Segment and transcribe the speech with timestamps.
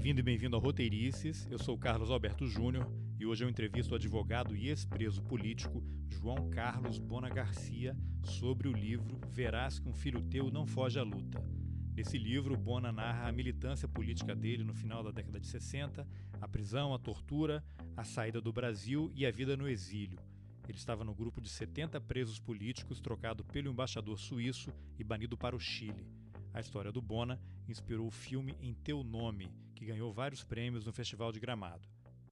[0.00, 1.46] Bem-vindo e bem-vindo ao Roteirices.
[1.50, 6.48] Eu sou Carlos Alberto Júnior e hoje eu entrevisto o advogado e ex-preso político João
[6.48, 11.44] Carlos Bona Garcia sobre o livro Verás que um filho teu não foge à luta.
[11.94, 16.08] Nesse livro, Bona narra a militância política dele no final da década de 60,
[16.40, 17.62] a prisão, a tortura,
[17.94, 20.18] a saída do Brasil e a vida no exílio.
[20.66, 25.54] Ele estava no grupo de 70 presos políticos trocado pelo embaixador suíço e banido para
[25.54, 26.06] o Chile.
[26.52, 30.92] A história do Bona inspirou o filme Em Teu Nome, que ganhou vários prêmios no
[30.92, 31.88] Festival de Gramado.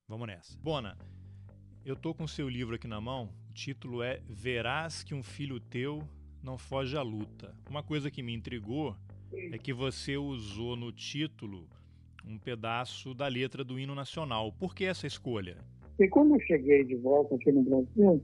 [0.09, 0.59] Vamos nessa.
[0.59, 0.99] Bona,
[1.85, 3.29] eu tô com seu livro aqui na mão.
[3.49, 6.03] O título é Verás que um filho teu
[6.43, 7.55] não foge à luta.
[7.71, 8.97] Uma coisa que me intrigou
[9.33, 11.69] é que você usou no título
[12.27, 14.53] um pedaço da letra do hino nacional.
[14.53, 15.59] Por que essa escolha?
[15.97, 18.23] E quando eu cheguei de volta aqui no Brasil,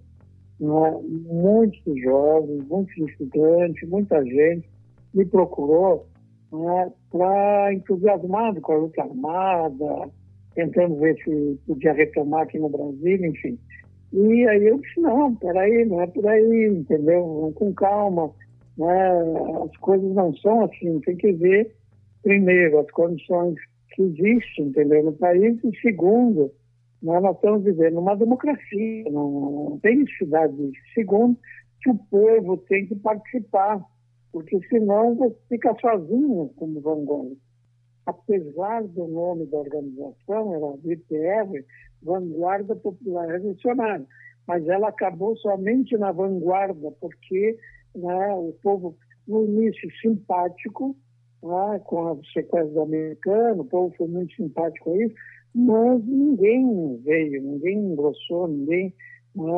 [0.58, 4.73] né, muitos jovens, muitos estudantes, muita gente
[5.14, 6.06] me procurou
[6.52, 10.11] né, para entusiasmado com a luta armada,
[10.55, 13.58] tentando ver se podia retomar aqui no Brasil, enfim.
[14.12, 17.53] E aí eu disse, não, peraí, não é por aí, entendeu?
[17.56, 18.30] Com calma,
[18.78, 19.11] né?
[19.64, 21.75] as coisas não são assim, tem que ver,
[22.22, 23.56] primeiro, as condições
[23.91, 26.53] que existem, entendeu, no país, e segundo,
[27.03, 29.31] né, nós estamos vivendo uma democracia, não,
[29.70, 30.83] não tem necessidade disso.
[30.94, 31.36] Segundo,
[31.83, 33.84] que o povo tem que participar,
[34.34, 37.36] porque senão você fica sozinho como vanguarda.
[38.04, 41.64] Apesar do nome da organização, era a VPR,
[42.02, 44.04] Vanguarda Popular Revolucionária,
[44.44, 47.56] mas ela acabou somente na vanguarda, porque
[47.94, 48.96] né, o povo,
[49.28, 50.96] no início, simpático,
[51.41, 55.14] né, com a sequência do americano, o povo foi muito simpático a isso,
[55.54, 58.92] mas ninguém veio, ninguém engrossou, ninguém
[59.36, 59.52] né,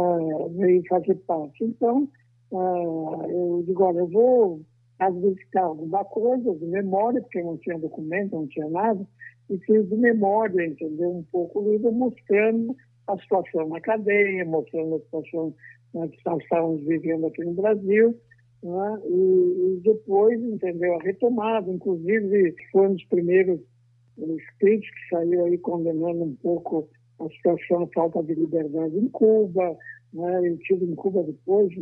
[0.50, 1.64] veio fazer parte.
[1.64, 2.06] Então,
[2.52, 4.60] ah, eu digo, olha, eu vou
[4.98, 9.06] às vezes ficar alguma coisa de memória, porque não tinha documento, não tinha nada,
[9.50, 11.10] e fiz de memória, entendeu?
[11.10, 12.74] Um pouco o livro mostrando
[13.06, 15.54] a situação na cadeia, mostrando a situação
[15.94, 18.18] né, que nós estávamos vivendo aqui no Brasil,
[18.62, 19.00] né?
[19.04, 20.94] e, e, depois, entendeu?
[20.94, 23.60] A retomada, inclusive, foi um dos primeiros
[24.18, 26.88] escritos que saiu aí condenando um pouco
[27.20, 29.76] a situação, falta de liberdade em Cuba,
[30.12, 30.48] né?
[30.48, 31.72] Eu estive em Cuba depois,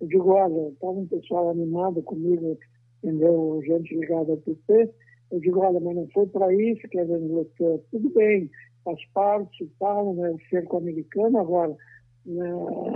[0.00, 2.58] eu digo, olha, estava um pessoal animado comigo,
[3.02, 3.60] entendeu?
[3.64, 4.90] Gente ligada ao PT.
[5.30, 7.48] Eu digo, olha, mas não foi para isso que a gente
[7.90, 8.50] Tudo bem,
[8.84, 10.30] faz parte e tal, né?
[10.30, 11.38] O cerco americano.
[11.38, 11.76] Agora,
[12.24, 12.50] né?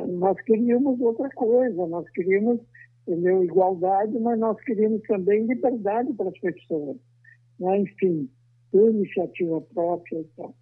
[0.09, 2.61] nós queríamos outra coisa, nós queríamos,
[3.07, 3.43] entendeu?
[3.43, 6.97] Igualdade, mas nós queríamos também liberdade para as pessoas.
[7.59, 7.81] Né?
[7.81, 8.29] Enfim,
[8.73, 10.55] iniciativa própria e tal.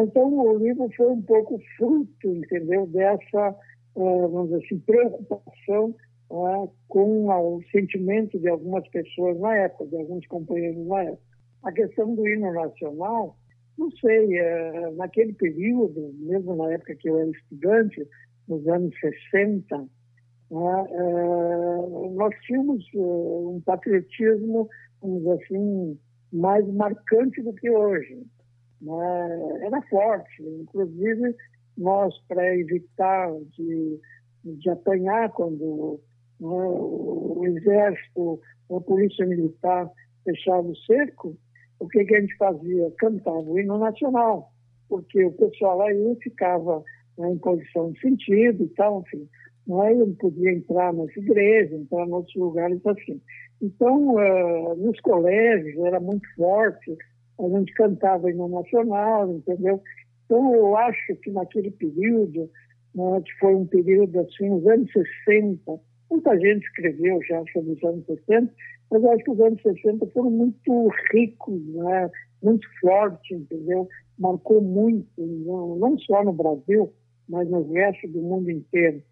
[0.00, 3.56] Então, o livro foi um pouco fruto, entendeu, dessa
[3.94, 5.94] é, vamos dizer assim, preocupação
[6.30, 11.22] é, com o sentimento de algumas pessoas na época, de alguns companheiros na época.
[11.62, 13.36] A questão do hino nacional,
[13.76, 18.06] não sei, é, naquele período, mesmo na época que eu era estudante,
[18.48, 19.86] nos anos 60,
[20.50, 24.68] nós tínhamos um patriotismo,
[25.00, 25.98] vamos dizer assim,
[26.32, 28.22] mais marcante do que hoje.
[29.60, 31.36] Era forte, inclusive
[31.76, 34.00] nós, para evitar de,
[34.44, 36.00] de apanhar quando
[36.40, 39.90] né, o exército a polícia militar
[40.24, 41.36] fechava o cerco,
[41.78, 42.90] o que, que a gente fazia?
[42.98, 44.50] Cantava o hino nacional,
[44.88, 46.82] porque o pessoal aí ficava
[47.18, 49.28] né, em posição de sentido e tal, enfim.
[49.66, 49.94] Não, é?
[49.94, 53.20] não podia entrar nas igrejas, entrar em outros lugares assim.
[53.60, 56.96] Então, uh, nos colégios era muito forte,
[57.46, 59.80] a gente cantava hino nacional, entendeu?
[60.24, 62.48] Então, eu acho que naquele período,
[62.94, 64.90] né, que foi um período assim, os anos
[65.26, 68.52] 60, muita gente escreveu já sobre os anos 60,
[68.90, 72.10] mas eu acho que os anos 60 foram muito ricos, né,
[72.42, 73.88] muito fortes, entendeu?
[74.18, 76.92] Marcou muito, não, não só no Brasil,
[77.28, 79.02] mas no resto do mundo inteiro.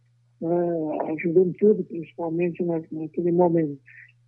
[0.40, 0.56] Né,
[1.02, 3.78] a juventude, principalmente naquele momento.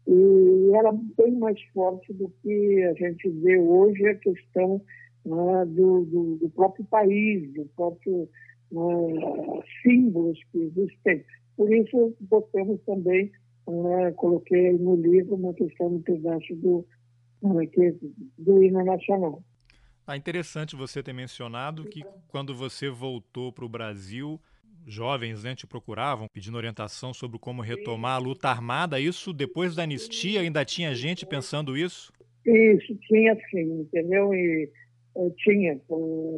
[0.07, 4.82] E era bem mais forte do que a gente vê hoje a questão
[5.25, 8.29] né, do, do, do, próprio país, do próprio
[8.71, 11.25] né, símbolos que existem.
[11.56, 13.31] Por isso, botamos também,
[13.69, 16.85] né, coloquei no livro uma questão do pedaço do,
[17.43, 17.69] né,
[18.38, 19.43] do hino nacional.
[20.05, 24.41] Ah, interessante você ter mencionado que quando você voltou para o Brasil,
[24.87, 29.00] jovens né, te procuravam pedindo orientação sobre como retomar a luta armada.
[29.00, 32.12] Isso depois da anistia ainda tinha gente pensando isso?
[32.44, 34.34] Isso, tinha sim, entendeu?
[34.34, 34.70] E
[35.38, 35.79] tinha,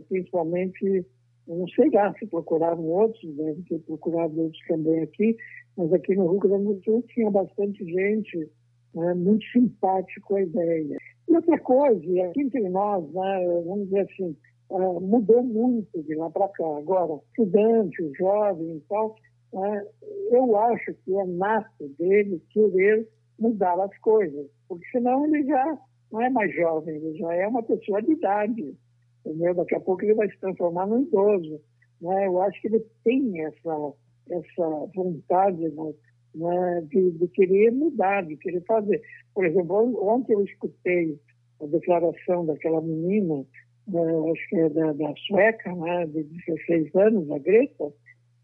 [0.08, 1.04] principalmente,
[1.46, 5.36] não sei lá se procuravam outros, devem ter procurado outros também aqui,
[5.76, 8.48] mas aqui no Rio Grande do Sul tinha bastante gente
[8.94, 10.98] né, muito simpático a ideia.
[11.28, 14.36] E outra coisa, aqui entre nós, né, vamos dizer assim,
[14.70, 16.64] uh, mudou muito de lá para cá.
[16.78, 19.16] Agora, estudante, jovem e tal,
[19.52, 19.88] uh,
[20.30, 23.08] eu acho que é nato dele querer
[23.38, 25.78] mudar as coisas, porque senão ele já
[26.12, 28.76] não é mais jovem, ele já é uma pessoa de idade,
[29.24, 29.54] entendeu?
[29.54, 31.60] Daqui a pouco ele vai se transformar num idoso.
[32.00, 32.26] Né?
[32.26, 33.92] Eu acho que ele tem essa,
[34.30, 35.94] essa vontade né,
[36.34, 39.02] né, de, de querer mudar, de querer fazer.
[39.34, 41.18] Por exemplo, ontem eu escutei
[41.60, 43.44] a declaração daquela menina,
[43.86, 47.92] né, acho que é da, da sueca, né, de 16 anos, a Greta,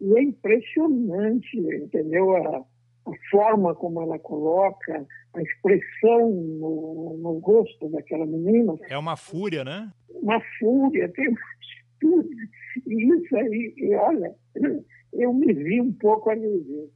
[0.00, 2.36] e é impressionante, entendeu?
[2.36, 8.74] A, a forma como ela coloca, a expressão no, no rosto daquela menina.
[8.88, 9.90] É uma fúria, né?
[10.08, 12.36] Uma fúria, tem uma atitude.
[12.86, 14.34] E isso aí, e olha,
[15.12, 16.90] eu me vi um pouco ali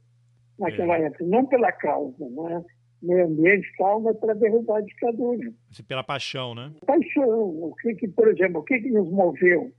[0.57, 1.03] naquela é.
[1.03, 2.63] época, não pela causa, né?
[3.01, 5.53] Meio ambiente tal, mas para derrubar a ditadura.
[5.87, 6.71] Pela paixão, né?
[6.85, 7.63] Paixão.
[7.63, 9.71] O que, que por exemplo, o que, que nos moveu?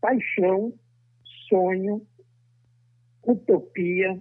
[0.00, 0.72] Paixão,
[1.48, 2.02] sonho,
[3.26, 4.20] utopia,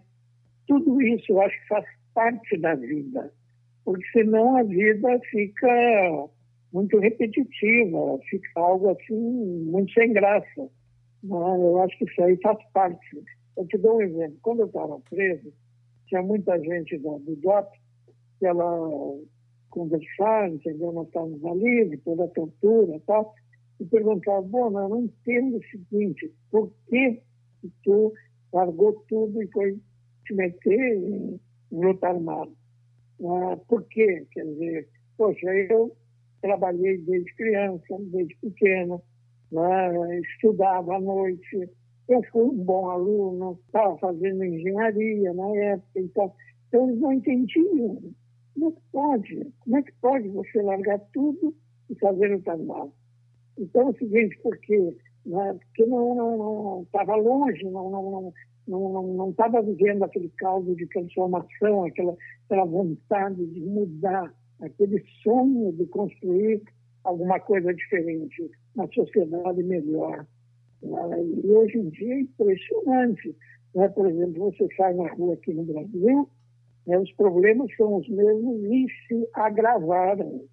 [0.67, 3.33] tudo isso eu acho que faz parte da vida,
[3.83, 6.29] porque senão a vida fica
[6.71, 10.69] muito repetitiva, fica algo assim muito sem graça.
[11.23, 13.23] Eu acho que isso aí faz parte.
[13.55, 14.37] Eu te dou um exemplo.
[14.41, 15.53] Quando eu estava preso,
[16.07, 17.69] tinha muita gente do, do DOP
[18.45, 19.19] ela
[19.69, 20.91] conversar, entendeu?
[20.91, 23.33] Nós estávamos ali, depois da tortura e tal,
[23.79, 27.21] e perguntava, bom, eu não entendo o seguinte, por que
[27.83, 28.13] tu
[28.53, 29.79] largou tudo e foi
[30.27, 31.39] se meter em
[31.71, 32.51] luta armada?
[33.21, 34.25] Ah, por quê?
[34.31, 35.95] Quer dizer, poxa, eu
[36.41, 39.01] trabalhei desde criança, desde pequena,
[39.51, 40.19] né?
[40.19, 41.69] estudava à noite,
[42.09, 46.33] eu fui um bom aluno, estava fazendo engenharia na época, então,
[46.67, 48.13] então eles não entendiam.
[48.53, 49.53] Como é que pode?
[49.63, 51.55] Como é que pode você largar tudo
[51.89, 52.91] e fazer o trabalho?
[53.57, 54.95] Então é o seguinte, porque,
[55.25, 58.33] né, porque não estava longe, não estava
[58.67, 62.15] não, não, não, não, vivendo aquele caldo de transformação, aquela,
[62.45, 66.61] aquela vontade de mudar, aquele sonho de construir
[67.03, 70.25] alguma coisa diferente, uma sociedade melhor.
[70.81, 73.35] E hoje em dia é impressionante.
[73.75, 73.87] Né?
[73.89, 76.29] Por exemplo, você sai na rua aqui no Brasil,
[76.85, 76.97] né?
[76.97, 80.43] os problemas são os mesmos e se agravaram.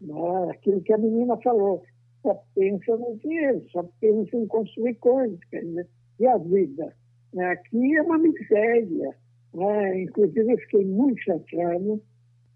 [0.00, 0.50] Né?
[0.50, 1.82] Aquilo que a menina falou,
[2.22, 5.38] só pensa no dinheiro, só pensa em construir coisas.
[5.52, 5.88] Dizer,
[6.18, 6.94] e a vida?
[7.32, 7.46] Né?
[7.46, 9.16] Aqui é uma miséria.
[9.54, 10.02] Né?
[10.02, 12.02] Inclusive, eu fiquei muito chateado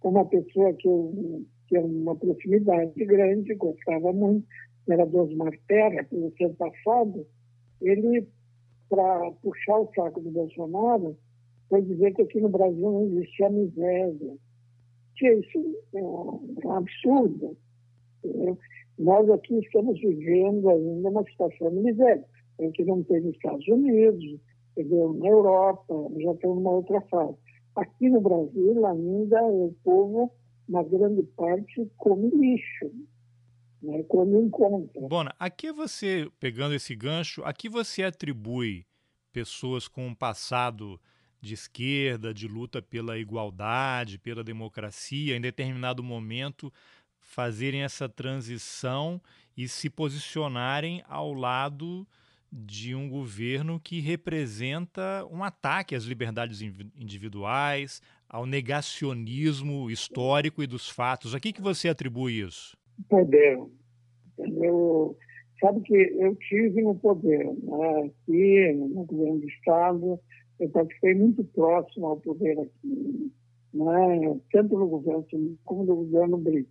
[0.00, 4.46] com uma pessoa que eu tinha uma proximidade grande, gostava muito,
[4.88, 7.26] era do Osmar Terra, pelo ano passado,
[7.80, 8.28] ele,
[8.88, 11.16] para puxar o saco do Bolsonaro,
[11.68, 14.36] foi dizer que aqui no Brasil não existia miséria.
[15.16, 15.58] Que isso
[15.94, 17.56] é um absurdo.
[18.24, 18.58] Entendeu?
[18.98, 22.24] Nós aqui estamos vivendo ainda uma situação de miséria.
[22.60, 24.40] A que não tem nos Estados Unidos,
[24.76, 25.12] entendeu?
[25.14, 27.36] na Europa, já estamos numa outra fase.
[27.74, 30.32] Aqui no Brasil, ainda o povo,
[30.66, 32.90] na grande parte, come lixo
[33.82, 35.00] né, quando encontra.
[35.02, 38.86] Bona, aqui você, pegando esse gancho, aqui você atribui
[39.32, 40.98] pessoas com um passado
[41.46, 46.72] de esquerda, de luta pela igualdade, pela democracia, em determinado momento
[47.20, 49.20] fazerem essa transição
[49.56, 52.06] e se posicionarem ao lado
[52.52, 60.88] de um governo que representa um ataque às liberdades individuais, ao negacionismo histórico e dos
[60.88, 61.34] fatos.
[61.34, 62.76] A que, que você atribui isso?
[63.08, 63.58] poder.
[64.38, 65.16] Eu,
[65.60, 68.00] sabe que eu tive no poder, né?
[68.06, 70.20] aqui no governo do Estado,
[70.58, 73.32] eu participei muito próximo ao poder aqui,
[73.74, 74.40] né?
[74.52, 75.26] tanto no governo
[75.64, 76.70] como no governo Brito.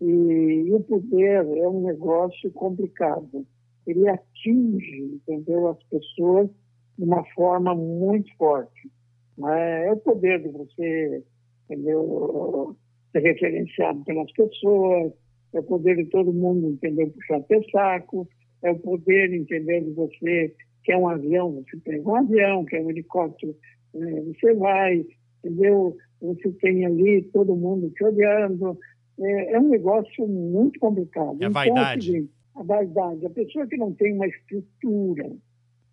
[0.00, 3.44] E, e, o poder é um negócio complicado.
[3.86, 6.48] Ele atinge, entendeu, as pessoas
[6.96, 8.90] de uma forma muito forte.
[9.36, 9.86] Né?
[9.86, 11.24] É o poder de você,
[11.64, 12.76] entendeu,
[13.10, 15.12] ser referenciado pelas pessoas,
[15.52, 17.10] é o poder de todo mundo, entendeu?
[17.10, 18.28] Puxar teu saco,
[18.62, 19.82] é o poder, entendeu?
[19.82, 20.54] De você
[20.88, 23.54] quer um avião, você pega um avião, quer um helicóptero,
[23.92, 24.22] né?
[24.22, 25.04] você vai,
[25.44, 25.94] entendeu?
[26.22, 28.78] Você tem ali todo mundo te olhando.
[29.20, 31.36] É, é um negócio muito complicado.
[31.42, 32.16] É a vaidade.
[32.16, 33.26] Então, é a vaidade.
[33.26, 35.30] A pessoa que não tem uma estrutura,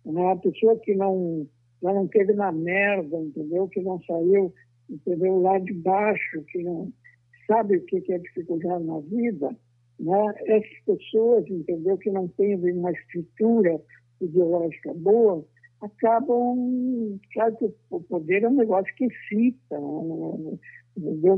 [0.06, 0.32] né?
[0.32, 1.46] a pessoa que não,
[1.82, 3.68] já não teve na merda, entendeu?
[3.68, 4.54] Que não saiu,
[4.88, 5.38] entendeu?
[5.42, 6.90] Lá de baixo, que não
[7.46, 9.54] sabe o que é dificuldade na vida,
[10.00, 10.34] né?
[10.46, 13.78] essas pessoas, entendeu, que não têm uma estrutura
[14.20, 15.44] ideológica boa,
[15.80, 20.58] acabam, sabe que o poder é um negócio que excita, né?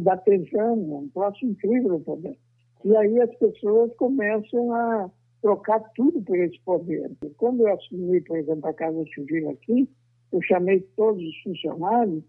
[0.01, 2.37] dá tesão, é um troço incrível o poder.
[2.85, 5.11] E aí as pessoas começam a
[5.43, 7.11] trocar tudo por esse poder.
[7.37, 9.89] Quando eu assumi, por exemplo, a Casa Civil aqui,
[10.33, 12.23] eu chamei todos os funcionários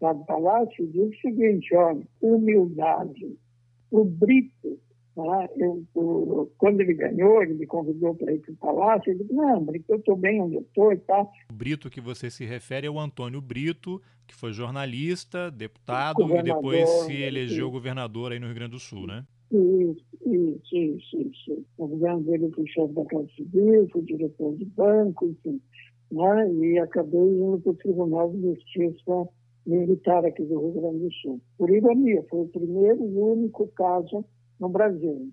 [0.00, 3.36] lá do Palácio e disse o seguinte, olha, humildade.
[3.90, 4.78] O Brito,
[5.24, 9.20] né, eu, o, quando ele ganhou, ele me convidou para ir para o Palácio, ele
[9.20, 11.30] disse, não, Brito, eu estou bem onde eu estou e tal.
[11.50, 16.42] O Brito que você se refere é o Antônio Brito, que foi jornalista, deputado e
[16.42, 17.72] depois se elegeu sim.
[17.72, 19.24] governador aí no Rio Grande do Sul, né?
[19.50, 21.66] Isso, isso, isso, isso.
[21.76, 25.60] No governo dele, fui chefe da Casa Civil, fui diretor de banco, enfim.
[26.12, 26.54] Né?
[26.54, 29.28] E acabei indo para o Tribunal de Justiça
[29.66, 31.40] Militar aqui do Rio Grande do Sul.
[31.58, 34.24] Por ironia, foi o primeiro e único caso
[34.60, 35.28] no Brasil.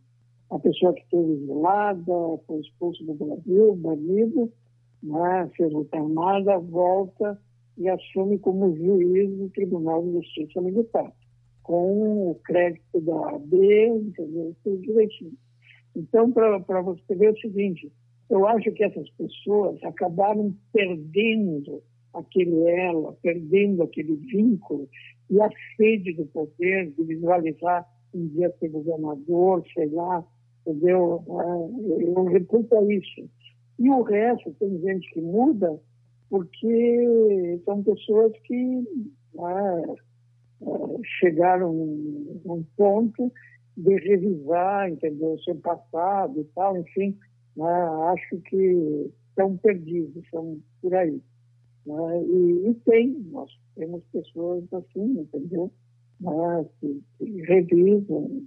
[0.50, 4.52] A pessoa que esteve exilada, foi expulso do Brasil, banido,
[5.04, 5.50] né?
[5.56, 5.98] fez luta
[6.60, 7.40] volta
[7.78, 11.12] e assume como juiz do Tribunal de Justiça Militar
[11.68, 14.56] com o crédito da AB, entendeu?
[14.64, 15.34] Tudo direitinho.
[15.94, 17.92] Então, para você ver o seguinte,
[18.30, 24.88] eu acho que essas pessoas acabaram perdendo aquele ela, perdendo aquele vínculo
[25.30, 27.86] e a sede do poder, de visualizar
[28.18, 30.26] um dia ser governador, lá,
[30.66, 31.24] entendeu?
[31.28, 33.30] É, eu reputo a isso.
[33.80, 35.80] E o resto, tem gente que muda
[36.30, 38.84] porque são pessoas que
[39.40, 39.96] é,
[41.20, 43.32] chegaram um ponto
[43.78, 47.18] de revisar, entendeu, o seu passado e tal, enfim,
[47.56, 47.72] né,
[48.14, 51.22] acho que estão perdidos, estão por aí.
[51.86, 55.72] Né, e, e, tem, nós temos pessoas assim, entendeu,
[56.20, 58.44] né, que, que revisam.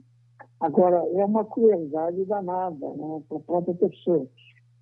[0.61, 4.27] Agora, é uma crueldade danada né, para a própria pessoa,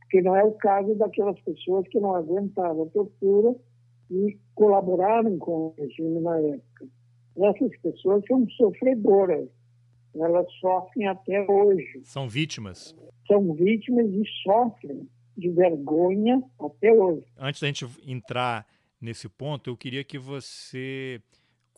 [0.00, 3.54] porque não é o caso daquelas pessoas que não aguentaram a tortura
[4.10, 6.88] e colaboraram com o regime na época
[7.46, 9.48] essas pessoas são sofredoras.
[10.14, 12.00] Elas sofrem até hoje.
[12.02, 12.96] São vítimas.
[13.26, 17.24] São vítimas e sofrem de vergonha até hoje.
[17.38, 18.66] Antes da gente entrar
[19.00, 21.20] nesse ponto, eu queria que você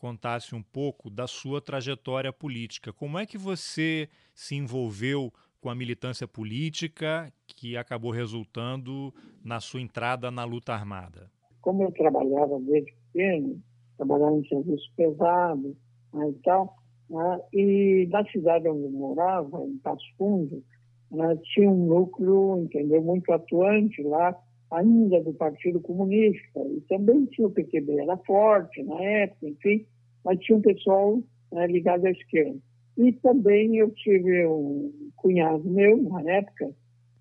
[0.01, 2.91] contasse um pouco da sua trajetória política.
[2.91, 5.31] Como é que você se envolveu
[5.61, 9.13] com a militância política que acabou resultando
[9.45, 11.31] na sua entrada na luta armada?
[11.61, 13.63] Como eu trabalhava desde pequeno,
[13.99, 15.77] trabalhava em serviço pesado
[16.15, 16.75] né, e tal.
[17.11, 20.65] Né, e na cidade onde eu morava, em Passo Fundo,
[21.11, 24.35] né, tinha um núcleo, entendeu, muito atuante lá,
[24.73, 26.61] ainda do Partido Comunista.
[26.61, 29.87] E também tinha o PTB, era forte na época, enfim,
[30.25, 31.21] mas tinha um pessoal
[31.53, 32.59] né, ligado à esquerda.
[32.97, 36.71] E também eu tive um cunhado meu, na época,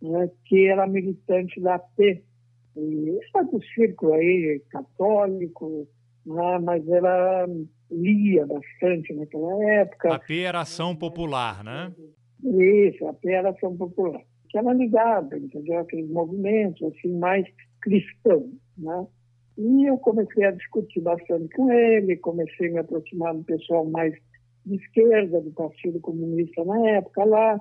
[0.02, 2.22] né, que era militante da AP.
[2.76, 3.20] E
[3.52, 5.88] do círculo aí católico,
[6.26, 6.60] né?
[6.60, 7.48] mas ela
[7.92, 10.14] lia bastante naquela época.
[10.14, 11.94] A P era ação popular, né?
[12.44, 14.22] Isso, a P era ação popular.
[14.50, 15.80] Que era ligada, entendeu?
[15.80, 17.46] Aqueles movimentos, assim, mais
[17.82, 19.08] cristãos, né?
[19.58, 24.14] E eu comecei a discutir bastante com ele, comecei a me aproximar do pessoal mais
[24.66, 27.60] de esquerda, do Partido Comunista na época lá,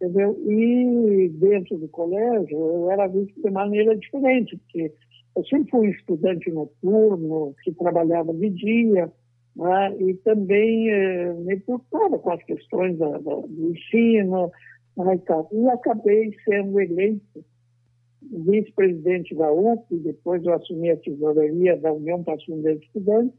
[0.00, 0.36] entendeu?
[0.44, 4.92] E dentro do colégio eu era visto de maneira diferente, porque
[5.36, 9.12] eu sempre fui estudante noturno, que trabalhava de dia,
[9.54, 9.96] né?
[10.00, 14.50] e também eh, me preocupava com as questões da, da, do ensino.
[14.96, 15.20] Né?
[15.52, 17.44] E, e acabei sendo eleito
[18.22, 23.38] vice-presidente da UP, depois eu assumi a tesouraria da União Nacional de Estudantes,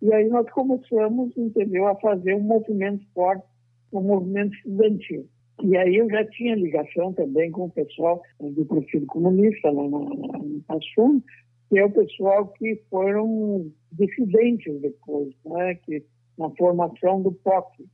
[0.00, 3.44] e aí nós começamos, entendeu, a fazer um movimento forte,
[3.92, 5.26] um movimento estudantil.
[5.62, 10.62] E aí eu já tinha ligação também com o pessoal do Partido Comunista lá no
[10.66, 11.22] Passum,
[11.68, 15.74] que é o pessoal que foram dissidentes depois, né?
[15.76, 16.04] que
[16.36, 17.84] na formação do POC.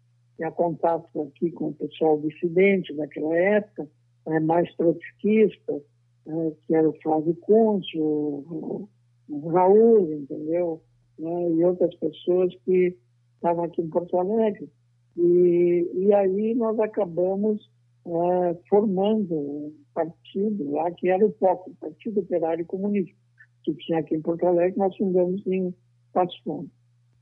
[0.41, 3.87] Tinha contato aqui com o pessoal dissidente daquela época,
[4.27, 4.41] né?
[4.41, 5.83] mais trotskista,
[6.25, 6.53] né?
[6.67, 8.89] que era o Flávio Cuncio, o,
[9.29, 10.81] o Raul, entendeu?
[11.19, 11.51] Né?
[11.51, 12.97] E outras pessoas que
[13.35, 14.67] estavam aqui em Porto Alegre.
[15.15, 17.71] E, e aí nós acabamos
[18.07, 23.15] é, formando um partido lá que era o POC, Partido Operário Comunista,
[23.63, 25.75] que tinha aqui em Porto Alegre, nós fundamos em
[26.15, 26.71] Passo Fundo.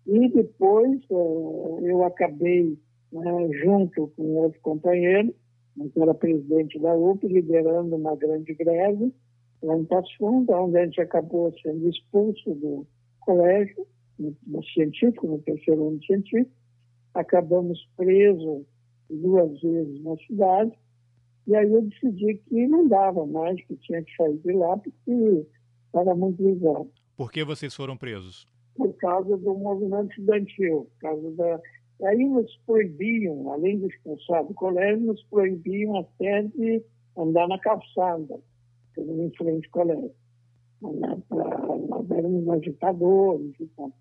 [0.07, 2.79] E depois é, eu acabei,
[3.13, 5.35] né, junto com outro companheiro,
[5.93, 9.13] que era presidente da UP, liderando uma grande greve
[9.63, 12.87] lá em Passo Fundo, onde a gente acabou sendo expulso do
[13.21, 13.87] colégio,
[14.19, 16.51] no, científico, no terceiro ano científico,
[17.15, 18.65] acabamos presos
[19.09, 20.73] duas vezes na cidade,
[21.47, 25.47] e aí eu decidi que não dava mais, que tinha que sair de lá, porque
[25.87, 26.91] estava muito ligado.
[27.17, 28.47] Por que vocês foram presos?
[28.77, 31.61] Por causa do movimento estudantil, por causa da,
[32.05, 36.83] Aí nos proibiam, além de expulsar do colégio, nos proibiam até de
[37.17, 38.39] andar na calçada,
[38.97, 40.15] em frente ao colégio.
[40.81, 43.93] Nós éramos agitadores e tal.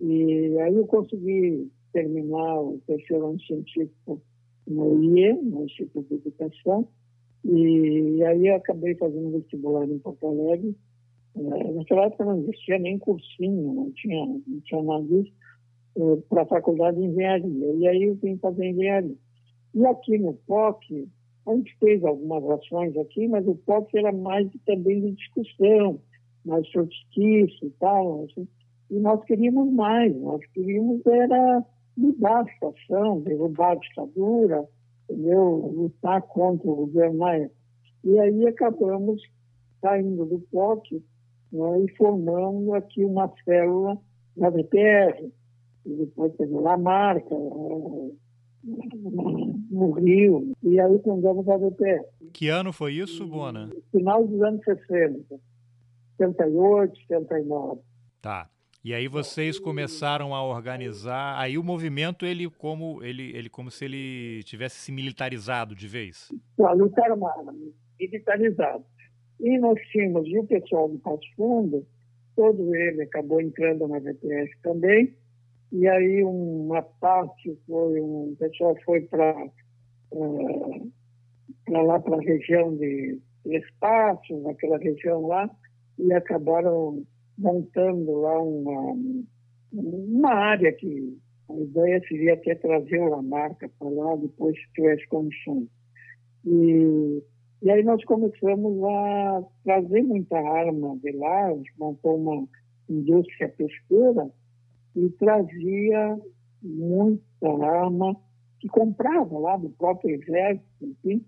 [0.00, 4.20] E aí eu consegui terminar o terceiro ano científico
[4.66, 6.88] no IE, no Instituto de Educação,
[7.44, 10.74] e aí eu acabei fazendo vestibular em Porto Alegre.
[11.34, 15.32] É, naquela época não existia nem cursinho, não tinha, não tinha nada disso,
[15.96, 17.74] é, para a faculdade de engenharia.
[17.74, 19.16] E aí eu vim fazer engenharia.
[19.74, 21.08] E aqui no POC,
[21.46, 26.00] a gente fez algumas ações aqui, mas o POC era mais também de discussão,
[26.44, 28.24] mais sofisticado e tal.
[28.24, 28.48] Assim.
[28.90, 31.64] E nós queríamos mais, nós queríamos era
[31.96, 34.68] mudar a situação, derrubar a ditadura,
[35.08, 35.72] entendeu?
[35.74, 37.50] lutar contra o governo Maia.
[38.04, 39.22] E aí acabamos
[39.80, 41.02] saindo do POC
[41.52, 43.98] né, e formando aqui uma célula
[44.36, 45.30] na VPR,
[45.84, 48.10] e depois teve lá marca, eh,
[49.70, 52.04] no Rio, e aí fundamos a VPR.
[52.32, 53.70] Que ano foi isso, Bona?
[53.90, 55.40] Final dos anos 60,
[56.16, 57.80] 78, 79.
[58.20, 58.48] Tá.
[58.84, 63.84] E aí vocês começaram a organizar, aí o movimento ele como ele, ele como se
[63.84, 66.28] ele tivesse se militarizado de vez.
[66.60, 67.54] A luta armada,
[67.98, 68.84] militarizado.
[69.38, 71.86] E nós tínhamos e o pessoal do Passo Fundo,
[72.34, 75.14] todo ele acabou entrando na VPS também.
[75.72, 79.34] E aí uma parte foi um pessoal foi para
[81.64, 85.50] para lá para a região de Espaço, naquela região lá,
[85.98, 87.02] e acabaram
[87.38, 88.94] montando lá uma,
[89.72, 95.08] uma área que a ideia seria até trazer uma marca para lá depois se tivesse
[95.08, 95.68] condições.
[96.44, 97.22] E,
[97.62, 102.46] e aí nós começamos a trazer muita arma de lá, a gente montou uma
[102.88, 104.30] indústria pesqueira
[104.94, 106.18] e trazia
[106.62, 108.16] muita arma
[108.60, 111.24] que comprava lá do próprio exército, enfim,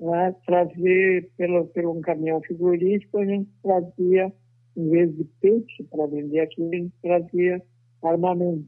[0.00, 4.32] né, trazer pelo, pelo um caminhão frigorífico, a gente trazia
[4.76, 7.62] em vez de peixe para vender aqui, a gente trazia
[8.02, 8.64] armamento.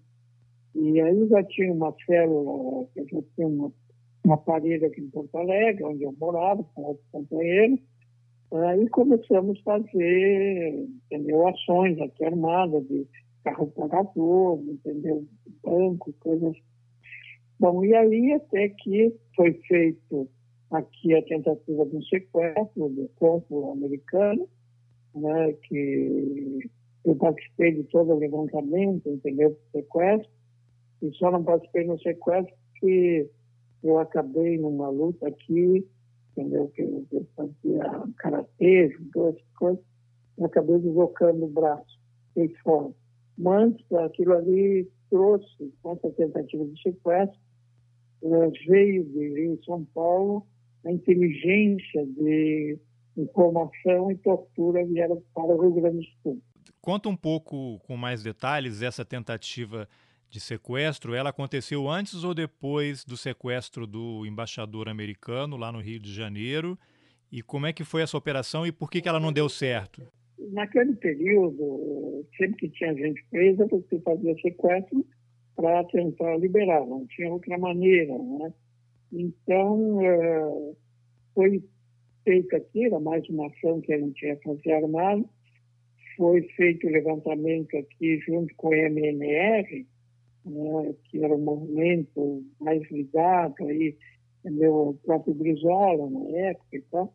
[0.74, 3.72] E aí já tinha uma célula, já tinha uma,
[4.24, 7.78] uma parede aqui em Porto Alegre, onde eu morava com outros companheiros,
[8.52, 13.06] aí começamos a fazer entendeu, ações aqui armadas de
[13.44, 15.26] carro pagador, entendeu,
[15.62, 16.56] banco, coisas.
[17.58, 20.28] Bom, e aí até que foi feito
[20.70, 24.48] aqui a tentativa de um sequestro do cônsul americano,
[25.14, 26.70] né, que
[27.04, 30.30] eu participei de todo o levantamento, entendeu, sequestro,
[31.02, 33.28] e só não participei no sequestro porque
[33.82, 35.86] eu acabei numa luta aqui,
[36.30, 37.84] entendeu, que eu fazia
[38.18, 39.84] karatê, duas coisas,
[40.38, 42.92] e acabei deslocando o braço, fiquei fora.
[43.36, 47.40] Mas aquilo ali trouxe, com essa tentativa de sequestro,
[48.22, 50.46] eh, veio de São Paulo
[50.84, 52.78] a inteligência de
[53.16, 56.42] informação e tortura vieram para o Rio Grande do Sul.
[56.80, 59.88] Conta um pouco com mais detalhes essa tentativa
[60.28, 61.14] de sequestro.
[61.14, 66.78] Ela aconteceu antes ou depois do sequestro do embaixador americano lá no Rio de Janeiro?
[67.30, 70.02] E como é que foi essa operação e por que, que ela não deu certo?
[70.50, 75.06] Naquele período, sempre que tinha gente presa, você fazia sequestro
[75.54, 78.16] para tentar liberar, não tinha outra maneira.
[78.18, 78.52] Né?
[79.12, 80.74] Então, eh,
[81.34, 81.62] foi
[82.24, 85.28] feita aqui, era mais uma ação que a gente ia fazer armado,
[86.16, 89.86] foi feito o levantamento aqui junto com o MNR,
[90.44, 93.96] né, que era o movimento mais ligado aí,
[94.44, 97.14] meu próprio Brizola na época e tal,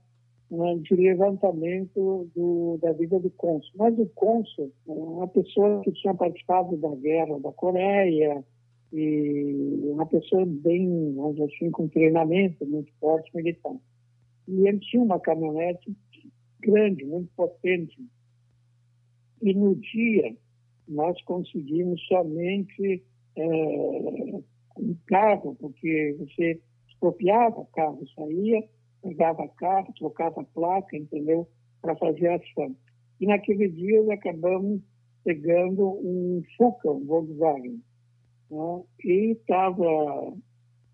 [0.50, 3.72] né, de levantamento do, da vida do cônsul.
[3.76, 8.44] Mas o cônsul uma pessoa que tinha participado da guerra da Coreia,
[8.94, 13.76] e uma pessoa bem, assim, com treinamento muito forte militar.
[14.48, 15.94] E ele tinha uma caminhonete
[16.62, 17.98] grande, muito potente.
[19.42, 20.36] E no dia,
[20.88, 23.04] nós conseguimos somente
[23.36, 23.46] é,
[24.80, 28.64] um carro, porque você expropriava o carro, saía,
[29.02, 31.48] pegava carro, trocava placa, entendeu?
[31.82, 32.76] Para fazer a ação.
[33.20, 34.82] E naquele dia acabamos
[35.24, 37.82] pegando um Fuca, um Volkswagen.
[38.50, 38.84] Né?
[39.04, 40.34] E estava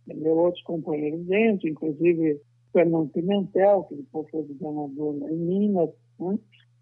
[0.07, 5.89] meu outros companheiros dentro, inclusive Fernando Pimentel, que depois foi governador em Minas,
[6.19, 6.39] né?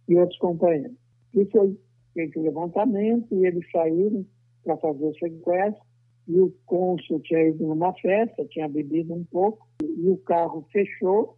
[0.08, 0.96] e outros companheiros.
[1.34, 1.78] E foi
[2.14, 4.26] feito o levantamento e eles saíram
[4.64, 5.84] para fazer o sequestro.
[6.28, 11.38] E o cônsul tinha ido numa festa, tinha bebido um pouco, e o carro fechou,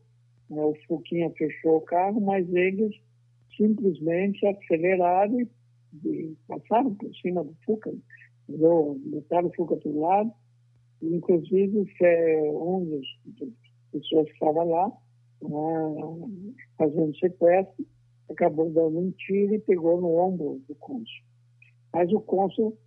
[0.50, 0.62] né?
[0.62, 2.94] o Fuquinha fechou o carro, mas eles
[3.56, 5.48] simplesmente aceleraram e,
[6.06, 7.94] e passaram por cima do Fuca,
[8.48, 10.34] botaram o Fuca para o lado
[11.04, 11.86] Inclusive,
[12.54, 13.08] um dos
[13.92, 14.88] pessoas que estava lá,
[15.42, 17.86] né, fazendo sequestro,
[18.30, 21.24] acabou dando um tiro e pegou no ombro do cônsul.
[21.92, 22.78] Mas o cônsul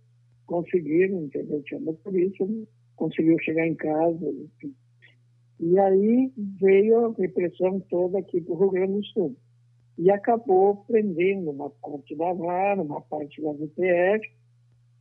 [0.47, 1.61] conseguiu, entendeu?
[1.63, 2.47] Tinha uma polícia,
[2.95, 4.25] conseguiu chegar em casa.
[4.25, 4.73] Enfim.
[5.59, 9.35] E aí veio a repressão toda aqui para o Rio Grande do Sul.
[9.97, 14.27] E acabou prendendo uma parte da VAR, uma parte da VPF,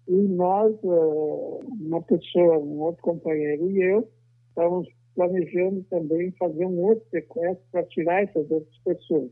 [0.08, 4.08] e nós, eh, uma pessoa, um outro companheiro e eu,
[4.48, 9.30] estávamos planejando também fazer um outro sequestro para tirar essas outras pessoas.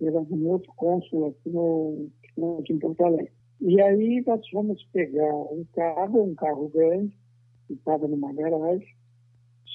[0.00, 2.08] Era um outro cônsul aqui, no,
[2.60, 3.32] aqui em Porto Alegre.
[3.60, 7.12] E aí nós fomos pegar um carro, um carro grande,
[7.66, 8.94] que estava numa garagem,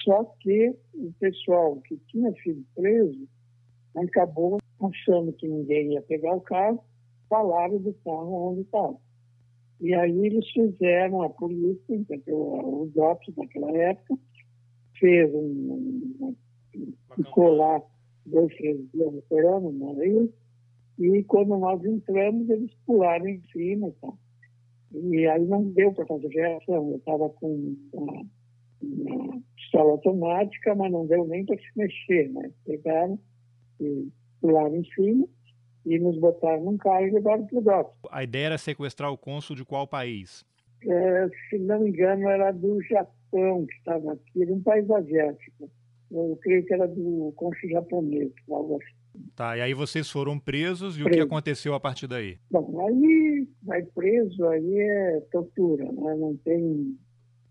[0.04, 3.28] só que o pessoal que tinha sido preso
[3.96, 6.84] acabou achando que ninguém ia pegar o carro,
[7.30, 8.98] falaram do carro onde estava.
[9.80, 14.17] E aí eles fizeram, a polícia, o DOPS naquela época,
[15.00, 16.36] fez um, um
[17.15, 17.82] ficou lá
[18.26, 20.34] dois, três dias esperando no Rio,
[21.04, 24.18] e quando nós entramos, eles pularam em cima e tal.
[24.94, 26.92] E aí não deu para fazer reação.
[26.92, 28.26] Eu estava com uma,
[28.82, 32.52] uma pistola automática, mas não deu nem para se mexer, né?
[32.66, 33.20] Pegaram
[33.80, 34.08] e
[34.39, 35.28] pularam em cima
[35.86, 37.98] e nos botaram num carro e levaram para o DOPS.
[38.10, 40.46] A ideia era sequestrar o cônsul de qual país?
[40.86, 45.70] É, se não me engano, era do Japão que estava aqui, era um país asiático.
[46.12, 49.03] Eu creio que era do cônsul japonês, algo assim.
[49.36, 51.10] Tá, e aí vocês foram presos e preso.
[51.10, 52.38] o que aconteceu a partir daí?
[52.52, 56.15] Bom, aí vai preso, aí é tortura, né?
[56.15, 56.97] não tem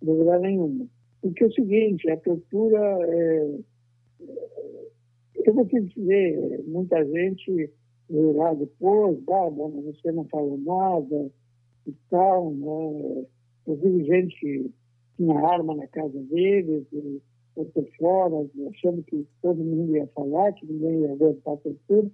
[0.00, 0.86] dúvida nenhuma.
[1.20, 3.58] Porque é o seguinte, a tortura é...
[5.44, 7.70] Eu vou te dizer, muita gente
[8.08, 11.30] lá depois, ah, bom, você não falou nada
[11.86, 13.24] e tal, né?
[13.66, 14.70] Inclusive gente que
[15.16, 17.22] tinha arma na casa deles, e,
[17.54, 22.10] por fora, achando que todo mundo ia falar, que ninguém ia aguentar tudo,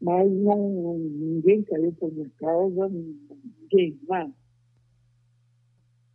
[0.00, 4.32] mas não, ninguém caiu por minha causa, ninguém, nada.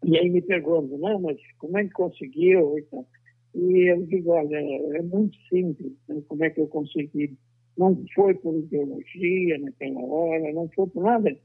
[0.03, 2.77] E aí me perguntam, não, mas como é que conseguiu?
[3.55, 6.21] E, eu digo, olha, é muito simples, né?
[6.27, 7.37] como é que eu consegui
[7.77, 11.37] não foi por ideologia naquela hora, não foi por nada,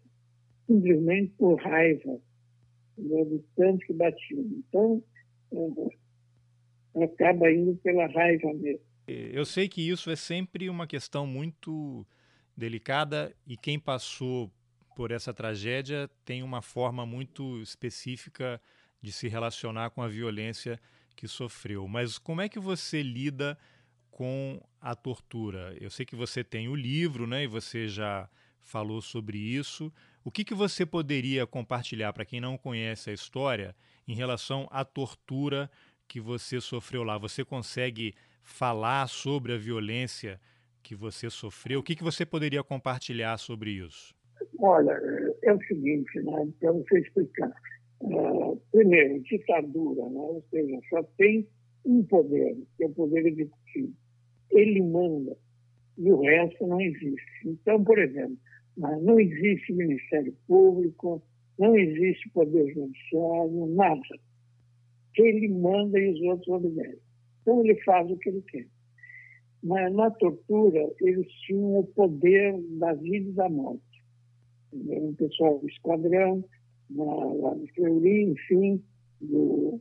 [0.66, 2.20] simplesmente por raiva
[2.96, 4.44] né, de tanto que batiam.
[4.68, 5.02] Então,
[6.96, 8.84] acaba indo pela raiva mesmo.
[9.06, 12.06] Eu sei que isso é sempre uma questão muito
[12.56, 14.50] delicada e quem passou
[14.94, 18.60] por essa tragédia tem uma forma muito específica
[19.02, 20.78] de se relacionar com a violência
[21.16, 21.88] que sofreu.
[21.88, 23.58] Mas como é que você lida
[24.20, 25.74] com a tortura.
[25.80, 28.28] Eu sei que você tem o livro, né, e você já
[28.60, 29.90] falou sobre isso.
[30.22, 33.74] O que, que você poderia compartilhar para quem não conhece a história
[34.06, 35.70] em relação à tortura
[36.10, 37.16] que você sofreu lá?
[37.18, 40.40] Você consegue falar sobre a violência
[40.82, 41.80] que você sofreu?
[41.80, 44.14] O que, que você poderia compartilhar sobre isso?
[44.58, 44.92] Olha,
[45.42, 47.52] é o seguinte, né, para você explicar.
[48.00, 51.46] Uh, primeiro, ditadura, né, ou seja, só tem
[51.84, 53.94] um poder, que é o poder executivo
[54.50, 55.36] ele manda
[55.98, 57.24] e o resto não existe.
[57.44, 58.36] Então, por exemplo,
[58.76, 61.22] não existe Ministério Público,
[61.58, 64.00] não existe Poder Judiciário, nada.
[65.16, 67.00] Ele manda e os outros obedecem.
[67.42, 68.66] Então, ele faz o que ele quer.
[69.62, 73.82] Mas na tortura, eles tinham o poder da vida e da morte.
[74.72, 76.44] O pessoal do esquadrão,
[76.94, 78.82] lá do Fleury, enfim,
[79.20, 79.80] do,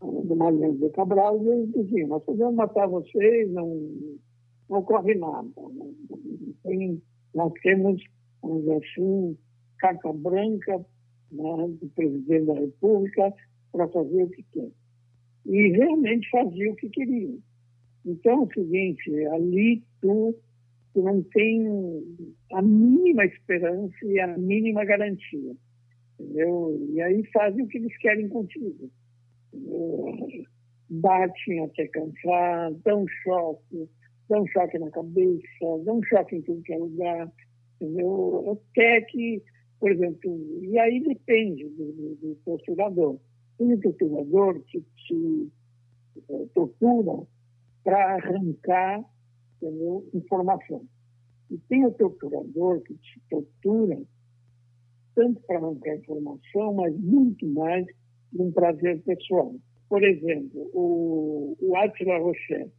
[0.00, 3.68] do Marinho de Cabral, e eles diziam, nós podemos matar vocês, não,
[4.68, 5.48] não ocorre nada.
[5.56, 7.00] Não,
[7.34, 8.02] nós temos,
[8.42, 9.38] vamos dizer assim,
[9.78, 10.84] carta branca
[11.30, 13.34] né, do presidente da República
[13.72, 14.70] para fazer o que quer.
[15.46, 17.38] E realmente fazia o que queriam.
[18.04, 20.36] Então é o seguinte, ali tu,
[20.94, 21.66] tu não tem
[22.52, 25.56] a mínima esperança e a mínima garantia.
[26.20, 26.88] Entendeu?
[26.92, 28.90] E aí fazem o que eles querem contigo
[30.92, 33.88] batem até cansar, dão choque,
[34.28, 37.32] dão choque na cabeça, dão choque em tudo que é lugar,
[37.80, 38.58] entendeu?
[38.70, 39.42] Até que,
[39.80, 42.36] por exemplo, e aí depende do, do,
[42.90, 43.20] do.
[43.58, 45.52] Tem um torturador que te
[46.28, 47.26] é, tortura
[47.84, 49.04] para arrancar
[49.62, 50.08] entendeu?
[50.12, 50.84] informação.
[51.50, 54.00] E tem o torturador que te tortura
[55.14, 57.84] tanto para arrancar informação, mas muito mais
[58.32, 59.54] de um prazer pessoal.
[59.88, 62.70] Por exemplo, o, o Attila Rocher,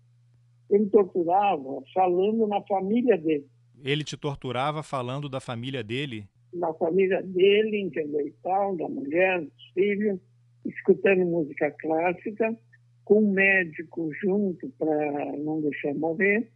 [0.70, 3.46] ele torturava falando na família dele.
[3.84, 6.28] Ele te torturava falando da família dele?
[6.52, 8.26] Da família dele, entendeu?
[8.26, 10.20] E tal, da mulher, dos filhos.
[10.65, 12.58] Escutando música clássica,
[13.06, 16.49] com um médico junto para não deixar morrer,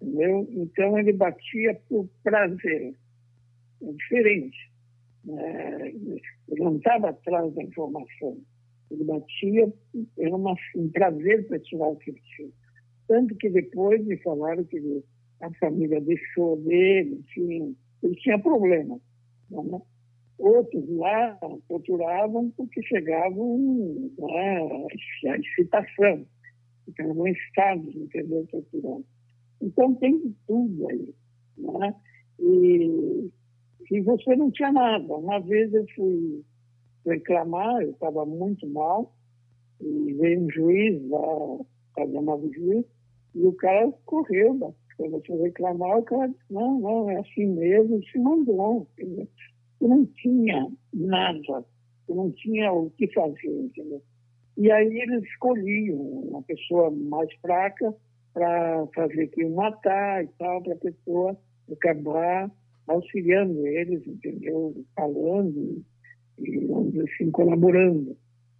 [0.00, 0.46] entendeu?
[0.50, 2.94] Então ele batia por prazer,
[3.82, 4.72] é diferente.
[5.26, 8.38] É, ele não estava atrás da informação,
[8.90, 9.72] ele batia,
[10.18, 12.50] era uma, um prazer pessoal que ele tinha.
[13.06, 15.02] Tanto que depois me falaram que
[15.40, 18.98] a família deixou dele, enfim, ele tinha problema.
[19.50, 19.80] Né?
[20.38, 24.86] Outros lá torturavam porque chegavam né,
[25.30, 26.26] a excitação,
[26.84, 29.04] ficavam em estado de entender torturando.
[29.62, 31.14] Então tem tudo aí.
[31.56, 31.94] Né?
[32.40, 33.30] E,
[33.90, 35.14] e você não tinha nada.
[35.14, 36.44] Uma vez eu fui
[37.06, 39.14] reclamar, eu estava muito mal,
[39.80, 42.84] e veio um juiz lá, cada nove juiz,
[43.34, 48.02] e o cara correu, quando você reclamar, o cara disse, não, não, é assim mesmo,
[48.04, 48.88] se mandou.
[48.92, 49.28] Entendeu?
[49.84, 51.62] Eu não tinha nada,
[52.08, 54.02] eu não tinha o que fazer, entendeu?
[54.56, 57.94] E aí eles escolhiam uma pessoa mais fraca
[58.32, 61.38] para fazer que matar e tal, para a pessoa
[61.70, 62.50] acabar
[62.86, 64.74] auxiliando eles, entendeu?
[64.96, 65.84] Falando
[66.38, 68.16] e, assim, colaborando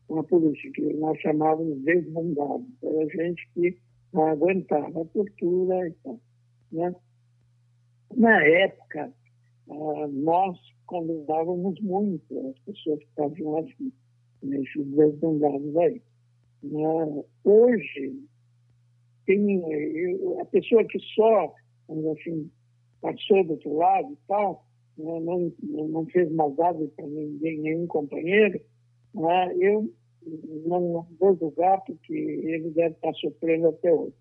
[0.07, 2.67] com a polícia, que nós chamávamos de desbandados.
[2.83, 3.79] Era gente que
[4.13, 6.21] não aguentava a tortura e tal.
[6.71, 6.95] Né?
[8.15, 9.11] Na época,
[9.67, 13.93] nós convidávamos muito as pessoas que estavam assim,
[14.43, 16.03] nesses desbandados aí.
[16.63, 17.25] Né?
[17.45, 18.21] Hoje,
[19.27, 19.63] tem
[20.41, 21.55] a pessoa que só,
[22.13, 22.51] assim,
[23.01, 24.67] passou do outro lado e tal,
[24.99, 25.21] né?
[25.21, 25.53] não,
[25.89, 28.61] não fez maldade para ninguém, nenhum companheiro,
[29.15, 29.55] né?
[29.59, 29.91] eu
[30.67, 34.15] não vou julgar porque ele deve estar sofrendo até hoje.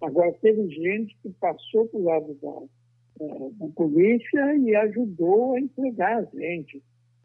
[0.00, 2.62] Agora, teve gente que passou para o lado da,
[3.18, 6.82] da, polícia e ajudou a entregar a gente.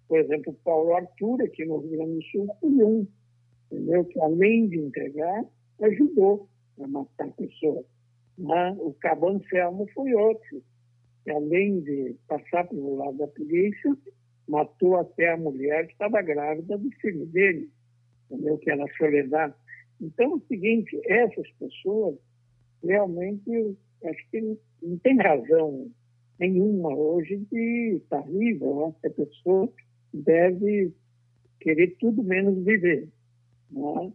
[0.07, 3.07] Por exemplo, Paulo Arthur, aqui no Rio Grande do Sul, foi um,
[3.71, 4.05] entendeu?
[4.05, 5.45] que além de entregar,
[5.81, 6.47] ajudou
[6.81, 7.85] a matar pessoas.
[8.37, 8.75] Né?
[8.79, 10.63] O Cabo Anselmo foi outro,
[11.23, 13.95] que além de passar pelo lado da polícia,
[14.47, 17.69] matou até a mulher que estava grávida do filho dele,
[18.29, 18.57] entendeu?
[18.57, 19.53] que era a Soledad.
[19.99, 22.15] Então, é o seguinte, essas pessoas
[22.83, 25.91] realmente acho que não tem razão
[26.39, 28.65] nenhuma hoje de estar viva.
[28.65, 29.71] Eu que a pessoa
[30.13, 30.93] deve
[31.59, 33.07] querer tudo menos viver.
[33.69, 34.13] Né?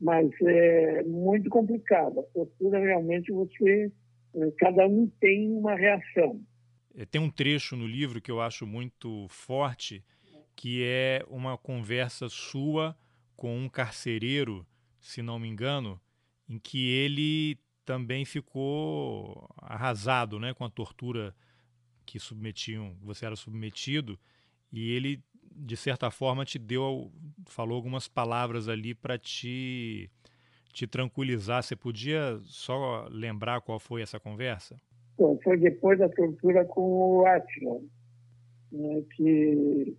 [0.00, 2.20] Mas é muito complicado.
[2.20, 3.92] A postura realmente você.
[4.34, 6.40] É, cada um tem uma reação.
[6.94, 10.04] É, tem um trecho no livro que eu acho muito forte,
[10.54, 12.96] que é uma conversa sua
[13.34, 14.66] com um carcereiro,
[15.00, 16.00] se não me engano,
[16.48, 21.32] em que ele também ficou arrasado né, com a tortura
[22.04, 24.18] que submetiam, você era submetido,
[24.72, 27.12] e ele, de certa forma, te deu,
[27.46, 30.10] falou algumas palavras ali para te,
[30.72, 31.62] te tranquilizar.
[31.62, 34.76] Você podia só lembrar qual foi essa conversa?
[35.16, 37.80] Bom, foi depois da tortura com o Atila,
[38.72, 39.96] né, que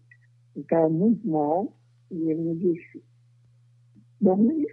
[0.56, 1.76] estava muito mal,
[2.12, 3.04] e ele me disse,
[4.20, 4.72] Domingos,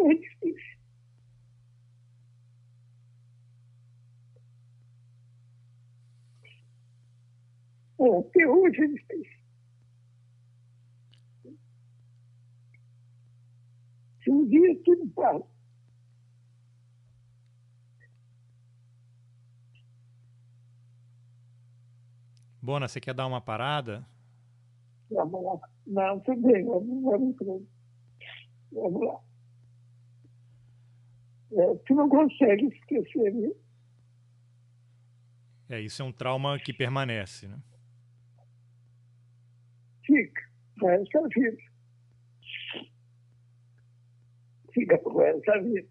[0.00, 0.78] é difícil.
[8.00, 9.38] É, até hoje é difícil.
[14.22, 15.46] Se um dia tudo passa,
[22.68, 24.06] Bona, você quer dar uma parada?
[25.10, 25.68] Vamos lá.
[25.86, 27.66] Não, tudo bem, vamos, vamos,
[28.70, 29.20] vamos lá.
[31.52, 33.56] É, tu não consegue esquecer isso.
[35.70, 37.58] É, isso é um trauma que permanece, né?
[40.08, 40.42] Fica,
[40.80, 41.58] com essa vida.
[44.72, 45.88] Fica com essa vida.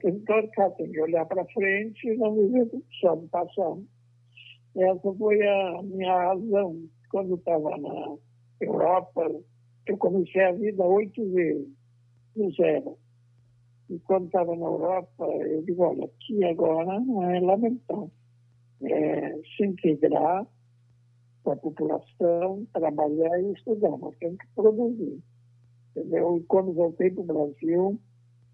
[0.00, 3.84] Que torcar, tem que olhar para frente e não viver só no passado.
[4.76, 6.88] Essa foi a minha razão.
[7.10, 8.16] Quando estava na
[8.60, 9.28] Europa,
[9.86, 11.68] eu comecei a vida oito vezes,
[12.36, 12.96] do zero.
[13.90, 18.12] E quando estava na Europa, eu digo, olha, aqui agora não é lamentável.
[18.84, 20.46] É se integrar
[21.50, 23.96] a população, trabalhar e estudar.
[23.98, 25.18] Nós temos que produzir.
[25.90, 26.38] Entendeu?
[26.38, 28.00] E quando voltei para o Brasil,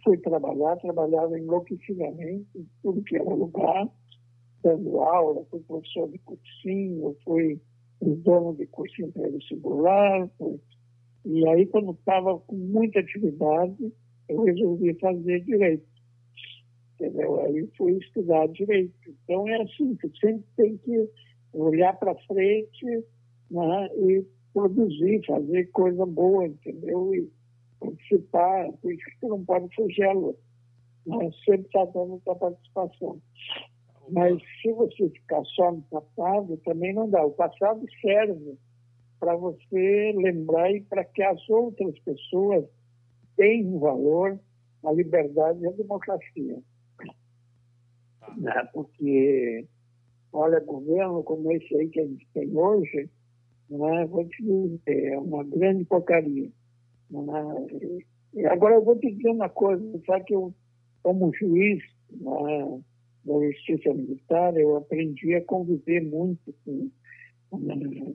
[0.02, 3.88] fui trabalhar, trabalhava enlouquecidamente em tudo que era lugar,
[4.62, 7.60] dando aula, fui professor de cursinho, fui
[8.00, 10.28] dono de cursinho para vestibular.
[10.38, 10.58] Fui...
[11.24, 13.92] E aí, quando estava com muita atividade,
[14.28, 15.86] eu resolvi fazer direito.
[16.94, 17.40] Entendeu?
[17.40, 18.94] Aí fui estudar direito.
[19.06, 21.08] Então é assim, sempre tem que
[21.52, 22.86] olhar para frente
[23.50, 27.14] né, e produzir, fazer coisa boa, entendeu?
[27.14, 27.30] E
[27.80, 30.38] participar, por isso que não pode fugir a luta.
[31.06, 31.30] Né?
[31.44, 33.20] Sempre está dando sua participação.
[34.10, 37.24] Mas se você ficar só no passado, também não dá.
[37.24, 38.58] O passado serve
[39.20, 42.64] para você lembrar e para que as outras pessoas
[43.36, 44.38] tenham valor
[44.84, 46.58] a liberdade e a democracia.
[48.20, 48.34] Tá.
[48.36, 48.68] Né?
[48.72, 49.66] Porque,
[50.32, 53.08] olha, governo como esse aí que a gente tem hoje,
[53.70, 54.06] né?
[54.06, 56.50] vou te dizer, é uma grande porcaria.
[58.34, 60.54] E agora eu vou te dizer uma coisa, sabe que eu,
[61.02, 62.80] como juiz né,
[63.24, 66.90] da justiça militar, eu aprendi a conviver muito com,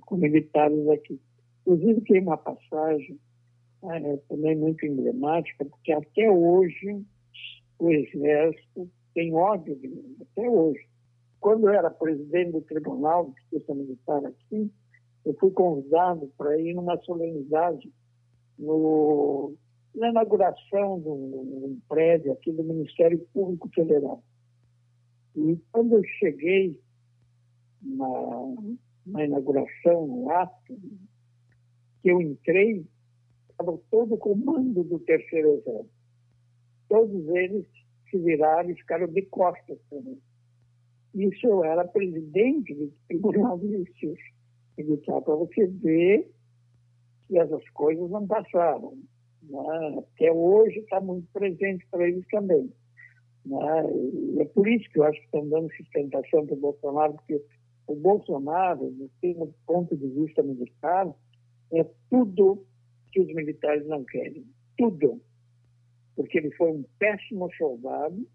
[0.05, 1.19] com militares aqui.
[1.61, 3.17] Inclusive, tem uma passagem
[3.83, 7.03] é, também muito emblemática, porque até hoje
[7.79, 10.85] o Exército tem ódio de mim, até hoje.
[11.43, 14.71] Quando eu era presidente do Tribunal de Justiça Militar aqui,
[15.25, 17.91] eu fui convidado para ir numa solenidade
[18.57, 19.53] no,
[19.93, 24.23] na inauguração de um, um prédio aqui do Ministério Público Federal.
[25.35, 26.79] E quando eu cheguei
[27.81, 28.07] na,
[29.05, 30.79] na inauguração, no ato,
[32.01, 32.85] que eu entrei,
[33.49, 35.89] estava todo o comando do terceiro exército.
[36.87, 37.65] Todos eles
[38.09, 40.21] se viraram e ficaram de costas para mim.
[41.13, 44.21] Isso eu era presidente do Tribunal de Justiça
[44.77, 46.31] Militar, para você ver
[47.27, 48.97] que essas coisas não passaram.
[49.43, 49.99] Né?
[49.99, 52.71] Até hoje está muito presente para eles também.
[53.45, 53.59] Né?
[54.39, 57.43] É por isso que eu acho que estão dando sustentação para o Bolsonaro, porque
[57.87, 61.13] o Bolsonaro, do ponto de vista militar,
[61.71, 62.65] é tudo
[63.11, 64.45] que os militares não querem.
[64.77, 65.21] Tudo.
[66.15, 68.25] Porque ele foi um péssimo soldado,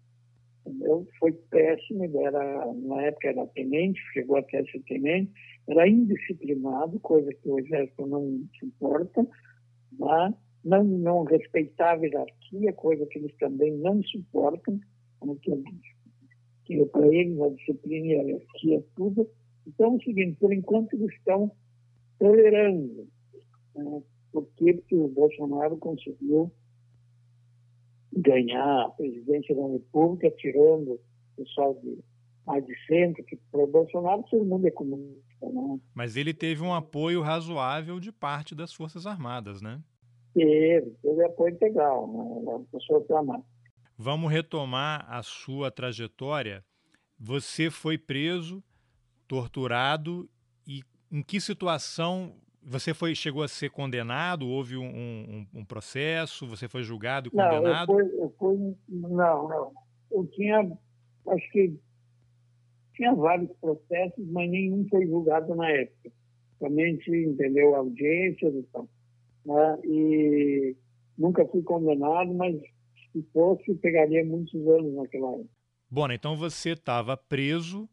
[0.65, 1.07] entendeu?
[1.19, 5.31] foi péssimo, era, na época era tenente, chegou até ser tenente,
[5.67, 9.21] era indisciplinado, coisa que o Exército não suporta,
[9.99, 10.33] né?
[10.63, 14.79] não, não respeitava hierarquia, coisa que eles também não suportam,
[15.19, 15.51] como que
[16.91, 19.29] para eles a disciplina e a hierarquia é tudo.
[19.65, 21.51] Então é o seguinte, por enquanto eles estão
[22.19, 23.07] tolerando.
[23.75, 24.03] Né?
[24.31, 26.51] Por que o Bolsonaro conseguiu
[28.11, 30.99] ganhar a presidência da República, tirando o
[31.37, 31.99] pessoal de
[32.45, 35.21] mais de centro, que para o Bolsonaro todo mundo é comunista.
[35.43, 35.79] Né?
[35.93, 39.79] Mas ele teve um apoio razoável de parte das Forças Armadas, né?
[40.33, 42.65] Teve, teve apoio integral, né?
[42.73, 43.45] das Forças Armadas.
[43.95, 46.63] Vamos retomar a sua trajetória.
[47.19, 48.63] Você foi preso,
[49.27, 50.27] torturado
[50.65, 54.47] e em que situação você foi chegou a ser condenado?
[54.47, 56.47] Houve um, um, um processo?
[56.47, 57.93] Você foi julgado e condenado?
[57.93, 59.71] Não, eu fui, eu fui, não, não.
[60.11, 60.59] Eu tinha,
[61.27, 61.73] acho que
[62.95, 66.11] tinha vários processos, mas nenhum foi julgado na época.
[66.59, 68.87] Somente, entendeu, audiências e tal.
[69.45, 69.79] Né?
[69.85, 70.75] E
[71.17, 72.55] nunca fui condenado, mas
[73.11, 75.49] se fosse, pegaria muitos anos naquela época.
[75.89, 77.89] Bom, então você estava preso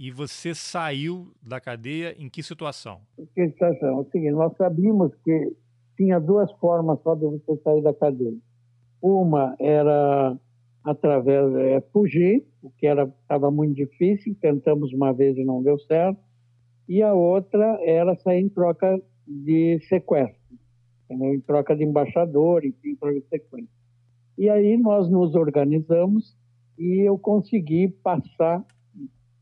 [0.00, 3.02] e você saiu da cadeia em que situação?
[3.34, 3.98] Que situação?
[3.98, 5.54] É o seguinte, nós sabíamos que
[5.94, 8.32] tinha duas formas só de você sair da cadeia.
[9.02, 10.34] Uma era
[10.82, 15.78] através é, fugir, o que era estava muito difícil, tentamos uma vez e não deu
[15.80, 16.18] certo.
[16.88, 20.40] E a outra era sair em troca de sequestro,
[21.04, 21.34] entendeu?
[21.34, 23.68] em troca de embaixador, enfim, troca de sequestro.
[24.38, 26.34] E aí nós nos organizamos
[26.78, 28.64] e eu consegui passar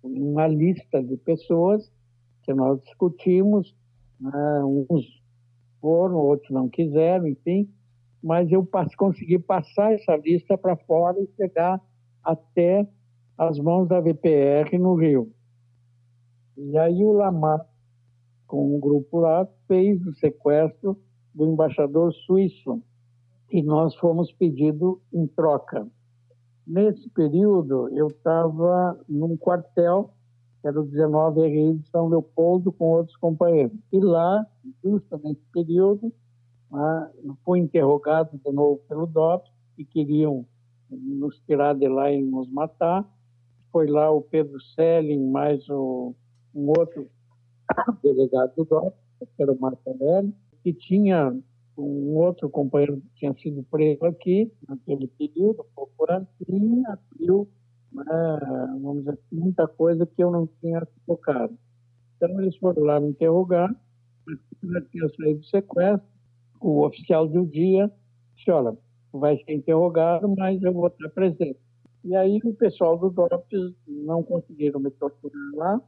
[0.03, 1.91] uma lista de pessoas
[2.43, 3.75] que nós discutimos,
[4.21, 4.65] né?
[4.65, 5.07] uns
[5.81, 7.69] foram, outros não quiseram, enfim,
[8.23, 11.81] mas eu consegui passar essa lista para fora e chegar
[12.23, 12.89] até
[13.37, 15.33] as mãos da VPR no Rio.
[16.57, 17.65] E aí o Lamar,
[18.47, 20.99] com um grupo lá, fez o sequestro
[21.33, 22.83] do embaixador suíço
[23.51, 25.87] e nós fomos pedido em troca.
[26.69, 30.11] Nesse período, eu estava num quartel,
[30.61, 33.73] que era o 19 RI de São Leopoldo, com outros companheiros.
[33.91, 34.47] E lá,
[34.85, 36.13] justo nesse período,
[36.71, 37.11] né,
[37.43, 40.45] fui interrogado de novo pelo DOPS, que queriam
[40.91, 43.03] nos tirar de lá e nos matar.
[43.73, 46.15] Foi lá o Pedro Selling, mais o,
[46.55, 47.09] um outro
[48.05, 48.99] delegado do DOPS,
[49.35, 51.35] que era o Aurélio, que tinha
[51.83, 57.49] um outro companheiro que tinha sido preso aqui, naquele período, pouco antes, e abriu,
[57.93, 58.05] né,
[58.83, 61.57] vamos dizer, muita coisa que eu não tinha tocado.
[62.17, 63.75] Então, eles foram lá me interrogar,
[64.27, 66.09] mas já tinha saído do sequestro,
[66.61, 67.91] o oficial do dia
[68.35, 68.77] disse, olha,
[69.13, 71.59] vai ser interrogado, mas eu vou estar presente.
[72.05, 75.81] E aí o pessoal do DOPS não conseguiram me torturar lá,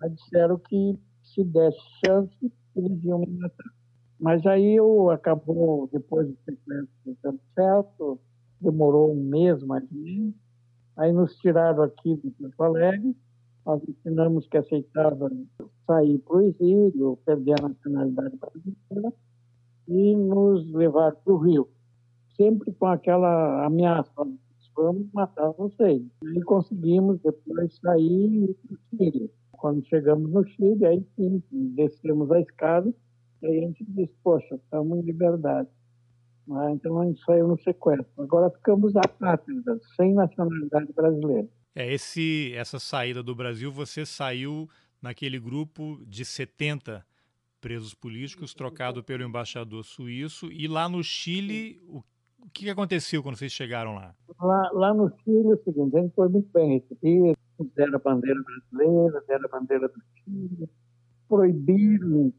[0.00, 3.79] Mas disseram que se desse chance, eles iam me matar.
[4.20, 6.88] Mas aí eu acabou, depois de sequência
[7.22, 8.20] dando certo,
[8.60, 10.34] demorou um mês mais ou menos.
[10.96, 13.16] Aí nos tiraram aqui de Porto Alegre,
[13.64, 15.30] nós ensinamos que aceitava
[15.86, 19.12] sair para o exílio, perder a nacionalidade brasileira
[19.88, 21.68] e nos levar para o Rio,
[22.36, 24.12] sempre com aquela ameaça,
[24.76, 26.02] vamos matar vocês.
[26.22, 29.30] E conseguimos depois sair para o Chile.
[29.52, 32.92] Quando chegamos no Chile, aí sim, descemos a escada
[33.42, 35.68] e a gente disse, poxa, estamos em liberdade.
[36.50, 38.22] Ah, então a gente saiu no sequestro.
[38.22, 41.48] Agora ficamos apátridas, sem nacionalidade brasileira.
[41.74, 44.68] É, esse, essa saída do Brasil, você saiu
[45.00, 47.04] naquele grupo de 70
[47.60, 50.50] presos políticos, trocado pelo embaixador suíço.
[50.50, 51.98] E lá no Chile, o,
[52.44, 54.14] o que aconteceu quando vocês chegaram lá?
[54.40, 54.70] lá?
[54.72, 57.36] Lá no Chile, é o seguinte, a gente foi muito bem recebido,
[57.76, 60.68] deram a bandeira brasileira, deram a bandeira do Chile,
[61.28, 62.32] proibiram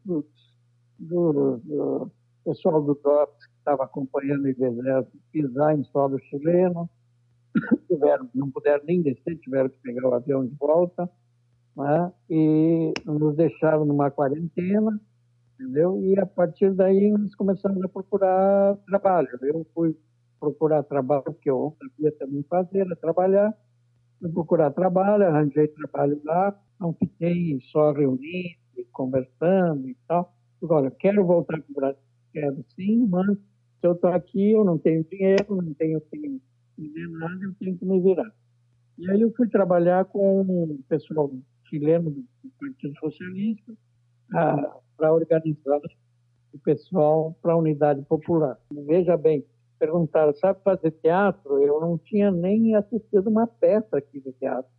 [0.98, 2.10] do, do,
[2.44, 6.88] pessoal do DOPS que estava acompanhando o exército pisar em solo chileno,
[7.88, 11.08] tiveram, não puderam nem descer, tiveram que pegar o avião de volta,
[11.76, 12.12] né?
[12.28, 15.00] e nos deixaram numa quarentena,
[15.54, 16.00] entendeu?
[16.02, 19.28] E a partir daí nós começamos a procurar trabalho.
[19.42, 19.96] Eu fui
[20.40, 23.54] procurar trabalho, que eu sabia também fazer, era trabalhar,
[24.18, 28.56] fui procurar trabalho, arranjei trabalho lá, não fiquei só reunindo,
[28.92, 30.34] conversando e tal.
[30.62, 32.02] Agora, quero voltar para o Brasil,
[32.32, 36.00] quero sim, mas se eu estou aqui, eu não tenho dinheiro, não tenho
[37.10, 38.32] nada, eu tenho que me virar.
[38.96, 41.32] E aí eu fui trabalhar com o pessoal
[41.68, 42.24] chileno do
[42.60, 43.72] Partido Socialista
[44.96, 45.80] para organizar
[46.52, 48.56] o pessoal para a Unidade Popular.
[48.86, 49.44] Veja bem,
[49.78, 51.60] perguntaram, sabe fazer teatro?
[51.60, 54.70] Eu não tinha nem assistido uma peça aqui de teatro.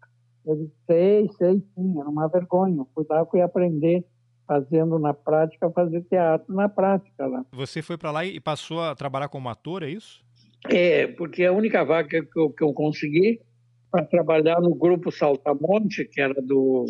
[0.45, 2.77] Eu disse, sei, sei sim, era uma vergonha.
[2.77, 4.05] Eu fui lá, fui aprender
[4.53, 7.43] fazendo na prática, fazer teatro na prática lá.
[7.51, 10.23] Você foi para lá e passou a trabalhar como ator, é isso?
[10.69, 13.41] É, porque a única vaga que eu, que eu consegui
[13.91, 16.85] para trabalhar no grupo Saltamonte, que era do,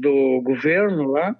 [0.00, 1.36] do governo lá,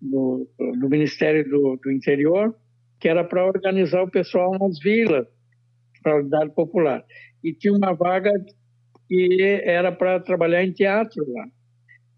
[0.00, 2.54] do, do Ministério do, do Interior,
[2.98, 5.26] que era para organizar o pessoal nas vilas,
[6.02, 7.04] para a unidade popular.
[7.42, 8.32] E tinha uma vaga
[9.08, 11.46] que era para trabalhar em teatro lá.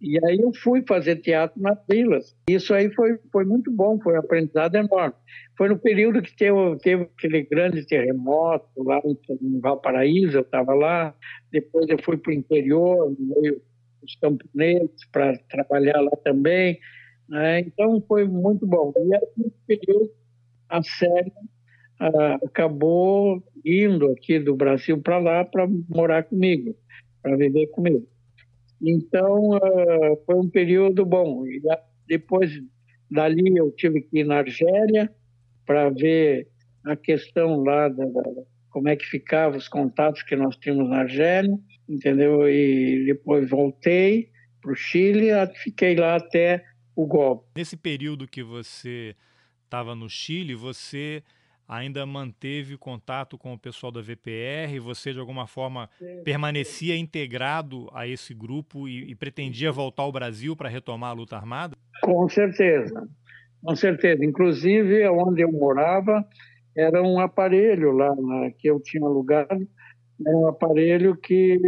[0.03, 2.37] E aí eu fui fazer teatro nas vilas.
[2.51, 5.15] Isso aí foi, foi muito bom, foi um aprendizado enorme.
[5.57, 11.15] Foi no período que teve, teve aquele grande terremoto lá em Valparaíso, eu estava lá.
[11.53, 13.63] Depois eu fui para o interior, no meio
[14.03, 16.81] dos camponeses, para trabalhar lá também.
[17.29, 17.61] Né?
[17.61, 18.93] Então foi muito bom.
[18.97, 20.11] E aí, nesse período,
[20.69, 21.33] a série
[22.01, 26.75] ah, acabou indo aqui do Brasil para lá para morar comigo,
[27.23, 28.05] para viver comigo.
[28.83, 31.47] Então, uh, foi um período bom.
[31.47, 31.63] E
[32.07, 32.51] depois
[33.11, 35.11] dali eu tive que ir na Argélia
[35.65, 36.49] para ver
[36.85, 38.23] a questão lá da, da,
[38.71, 41.57] como é que ficavam os contatos que nós tínhamos na Argélia,
[41.89, 42.49] entendeu?
[42.49, 44.31] E depois voltei
[44.61, 45.29] para o Chile,
[45.63, 46.65] fiquei lá até
[46.97, 47.47] o golpe.
[47.57, 49.15] Nesse período que você
[49.65, 51.23] estava no Chile, você
[51.77, 54.79] ainda manteve contato com o pessoal da VPR?
[54.81, 55.89] Você, de alguma forma,
[56.25, 61.37] permanecia integrado a esse grupo e, e pretendia voltar ao Brasil para retomar a luta
[61.37, 61.77] armada?
[62.03, 63.09] Com certeza,
[63.65, 64.25] com certeza.
[64.25, 66.25] Inclusive, onde eu morava,
[66.77, 69.67] era um aparelho lá né, que eu tinha alugado,
[70.27, 71.59] era um aparelho que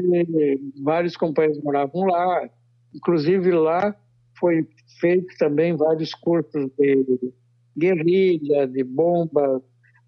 [0.83, 2.49] vários companheiros moravam lá.
[2.95, 3.97] Inclusive, lá
[4.39, 4.67] foi
[5.01, 7.33] feito também vários cursos de
[7.77, 9.63] guerrilha, de bombas,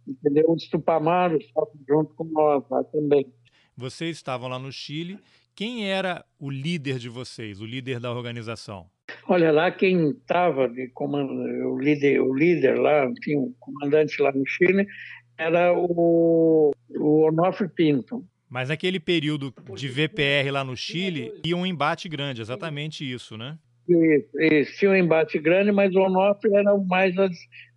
[0.07, 0.45] entendeu?
[0.49, 1.45] Os Tupamaros
[1.89, 3.27] junto com nós lá também.
[3.77, 5.19] Vocês estavam lá no Chile.
[5.55, 8.87] Quem era o líder de vocês, o líder da organização?
[9.29, 14.33] Olha lá, quem estava de comando, o líder, o líder lá, enfim, o comandante lá
[14.33, 14.87] no Chile,
[15.39, 18.25] era o, o Onofre Pinto.
[18.49, 23.59] Mas naquele período de VPR lá no Chile, ia um embate grande, exatamente isso, né?
[23.89, 27.15] Isso, isso, tinha um embate grande, mas o Onofre era mais,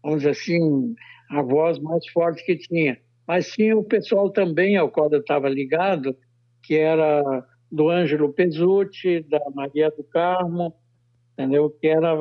[0.02, 0.96] vamos dizer assim,
[1.30, 2.98] a voz mais forte que tinha.
[3.28, 6.18] Mas tinha o pessoal também ao qual eu estava ligado,
[6.64, 10.74] que era do Ângelo Pesucci, da Maria do Carmo,
[11.34, 11.70] entendeu?
[11.70, 12.16] Que era,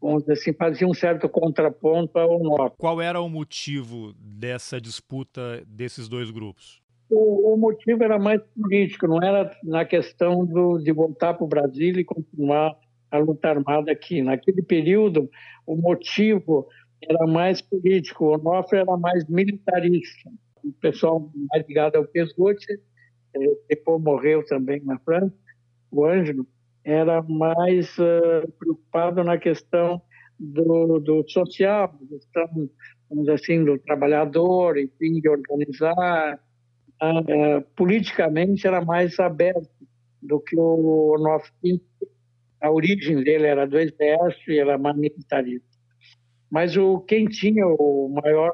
[0.00, 2.76] vamos dizer assim, fazia um certo contraponto ao nosso.
[2.78, 6.82] Qual era o motivo dessa disputa desses dois grupos?
[7.10, 11.48] O, o motivo era mais político, não era na questão do, de voltar para o
[11.48, 12.74] Brasil e continuar
[13.10, 14.22] a luta armada aqui.
[14.22, 15.30] Naquele período,
[15.66, 16.66] o motivo
[17.08, 20.30] era mais político, o Onofre era mais militarista.
[20.62, 22.66] O pessoal mais ligado ao Pesgote,
[23.34, 25.34] eh, depois morreu também na França,
[25.90, 26.46] o Ângelo,
[26.84, 30.02] era mais uh, preocupado na questão
[30.38, 32.68] do, do social, questão,
[33.08, 36.38] vamos assim, do trabalhador, enfim, de organizar.
[37.02, 39.68] Uh, politicamente era mais aberto
[40.22, 41.50] do que o nosso
[42.64, 45.73] a origem dele era do exército e era mais militarista.
[46.54, 48.52] Mas o, quem tinha o maior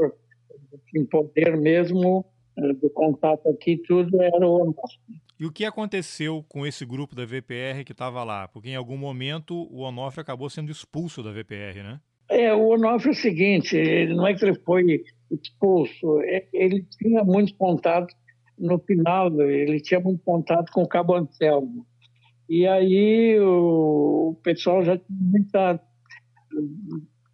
[1.11, 2.25] poder mesmo
[2.57, 4.99] uh, do contato aqui, tudo era o Onofre.
[5.39, 8.49] E o que aconteceu com esse grupo da VPR que estava lá?
[8.49, 12.01] Porque em algum momento o Onofre acabou sendo expulso da VPR, né?
[12.31, 13.77] É, o Onofre é o seguinte,
[14.07, 18.15] não é que ele foi expulso, é, ele tinha muito contato
[18.59, 21.87] no final, ele tinha muito contato com o Cabo Anselmo.
[22.49, 25.79] E aí o, o pessoal já tinha muita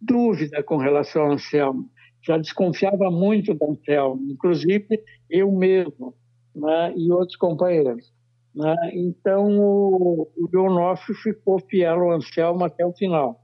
[0.01, 1.89] dúvida com relação ao Anselmo,
[2.21, 6.13] já desconfiava muito do Anselmo, inclusive eu mesmo
[6.55, 8.11] né, e outros companheiros.
[8.53, 8.75] Né?
[8.93, 13.39] Então, o, o Onofre ficou fiel ao Anselmo até o final.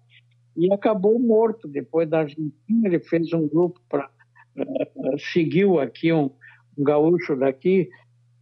[0.57, 1.67] E acabou morto.
[1.67, 4.09] Depois da Argentina, ele fez um grupo para.
[4.55, 6.29] Uh, seguiu aqui um,
[6.77, 7.89] um, gaúcho daqui,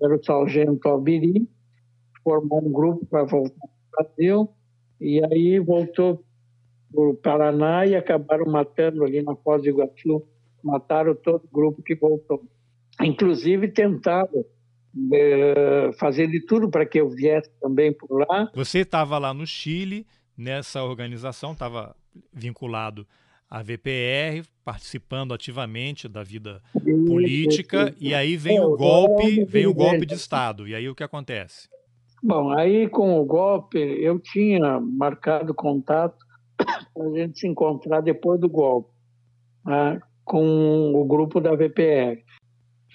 [0.01, 1.47] era o Sargento Albiri,
[2.22, 3.55] formou um grupo para voltar
[3.91, 4.49] para o Brasil,
[4.99, 6.22] e aí voltou
[6.93, 10.23] o Paraná e acabaram matando ali na Foz do Iguaçu,
[10.63, 12.43] mataram todo o grupo que voltou.
[13.01, 14.45] Inclusive tentaram
[15.13, 18.51] é, fazer de tudo para que eu viesse também por lá.
[18.53, 20.05] Você estava lá no Chile,
[20.37, 21.95] nessa organização, estava
[22.33, 23.07] vinculado
[23.49, 26.61] à VPR, participando ativamente da vida
[27.07, 30.67] política, e aí vem é, o golpe, vem o golpe de Estado.
[30.67, 31.69] E aí o que acontece?
[32.23, 36.23] Bom, aí com o golpe eu tinha marcado contato
[36.93, 38.89] para a gente se encontrar depois do golpe,
[39.66, 42.24] né, com o grupo da VPR.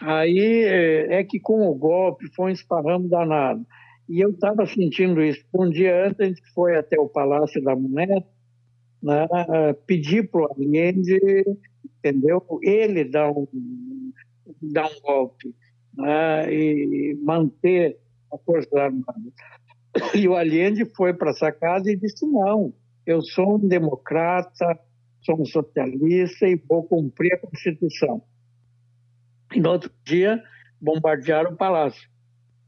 [0.00, 3.64] Aí é, é que com o golpe foi um esparramo danado.
[4.08, 5.44] E eu estava sentindo isso.
[5.52, 8.26] Um dia antes, a gente foi até o Palácio da Moneta,
[9.02, 9.26] né,
[9.86, 11.18] pedir para o Allende,
[11.98, 12.44] entendeu?
[12.62, 13.46] Ele dar um,
[14.62, 15.54] dar um golpe
[15.96, 17.98] né, e manter
[18.32, 19.32] a Força Armada.
[20.14, 22.72] E o Allende foi para essa casa e disse: não,
[23.06, 24.78] eu sou um democrata,
[25.22, 28.22] sou um socialista e vou cumprir a Constituição.
[29.54, 30.42] E no outro dia,
[30.80, 32.08] bombardearam o palácio.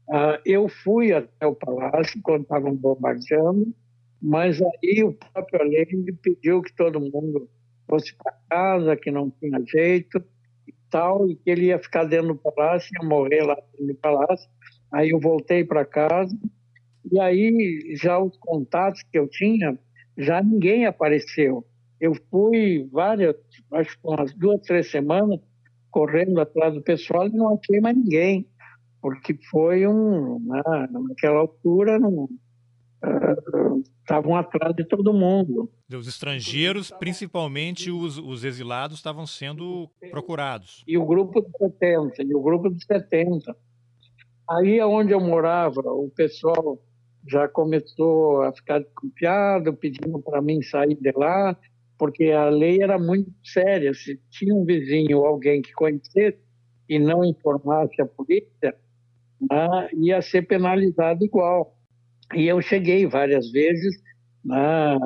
[0.07, 3.73] Uh, eu fui até o palácio quando estavam bombardeando,
[4.21, 7.49] mas aí o próprio Allende pediu que todo mundo
[7.87, 10.23] fosse para casa, que não tinha jeito
[10.67, 14.49] e tal, e que ele ia ficar dentro do palácio, ia morrer lá no palácio.
[14.91, 16.35] Aí eu voltei para casa,
[17.11, 19.77] e aí já os contatos que eu tinha,
[20.19, 21.65] já ninguém apareceu.
[21.99, 23.35] Eu fui várias,
[23.73, 25.39] acho que umas duas, três semanas,
[25.89, 28.47] correndo atrás do pessoal e não achei mais ninguém,
[29.01, 30.39] porque foi um.
[30.39, 30.61] Né,
[30.91, 31.97] naquela altura,
[34.01, 35.71] estavam uh, atrás de todo mundo.
[35.93, 40.83] Os estrangeiros, principalmente os, os exilados, estavam sendo procurados.
[40.85, 43.55] E o grupo de 70, e o grupo de 70.
[44.49, 46.79] Aí onde eu morava, o pessoal
[47.27, 51.57] já começou a ficar desconfiado, pedindo para mim sair de lá,
[51.97, 53.93] porque a lei era muito séria.
[53.93, 56.39] Se tinha um vizinho alguém que conhecesse
[56.87, 58.75] e não informasse a polícia,
[59.39, 61.75] né, ia ser penalizado igual.
[62.33, 64.01] E eu cheguei várias vezes
[64.43, 64.97] né,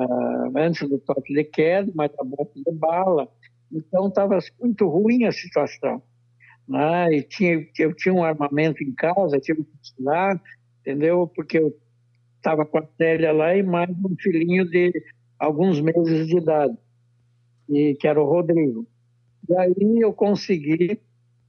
[0.56, 3.28] antes do toque de queda, mas a boca de bala.
[3.72, 6.02] Então estava muito ruim a situação.
[6.66, 10.40] Né, e tinha, eu tinha um armamento em casa, tive que estudar,
[10.80, 11.30] entendeu?
[11.34, 11.76] Porque eu
[12.44, 14.92] estava com a Célia lá e mais um filhinho de
[15.38, 16.76] alguns meses de idade
[17.66, 18.86] e, que era o Rodrigo.
[19.48, 21.00] E aí eu consegui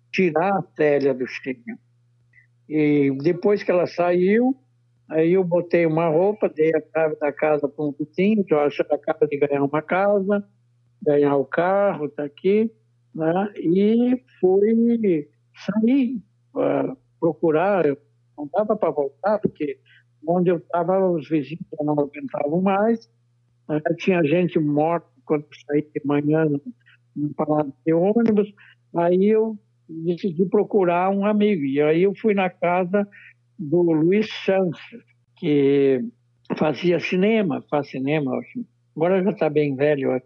[0.09, 1.61] tirar a Célia do Chile.
[2.69, 4.55] E depois que ela saiu,
[5.09, 8.61] aí eu botei uma roupa, dei a chave da casa para um vizinho, que eu
[8.61, 10.47] acho que acaba de ganhar uma casa,
[11.03, 12.71] ganhar o carro, está aqui,
[13.13, 13.51] né?
[13.57, 16.23] e fui sair
[16.53, 17.97] para procurar, eu
[18.37, 19.77] não dava para voltar, porque
[20.27, 23.09] onde eu estava os vizinhos não aguentavam mais,
[23.67, 23.81] né?
[23.97, 26.45] tinha gente morta quando saí de manhã
[27.15, 28.53] no palácio de ônibus,
[28.95, 29.57] aí eu
[29.87, 31.63] decidi procurar um amigo.
[31.63, 33.07] E aí eu fui na casa
[33.57, 34.79] do Luiz Santos,
[35.37, 36.03] que
[36.57, 38.31] fazia cinema, faz cinema,
[38.95, 40.21] agora já está bem velho,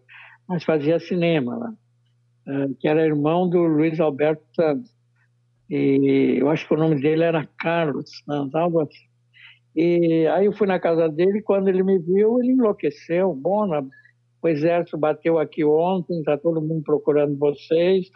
[0.47, 1.73] mas fazia cinema lá,
[2.47, 4.93] eh, que era irmão do Luiz Alberto Santos.
[5.69, 9.09] E eu acho que o nome dele era Carlos Santos, algo assim.
[9.82, 13.34] E aí eu fui na casa dele, quando ele me viu, ele enlouqueceu.
[13.34, 13.65] Bom,
[14.41, 18.09] o exército bateu aqui ontem, está todo mundo procurando vocês,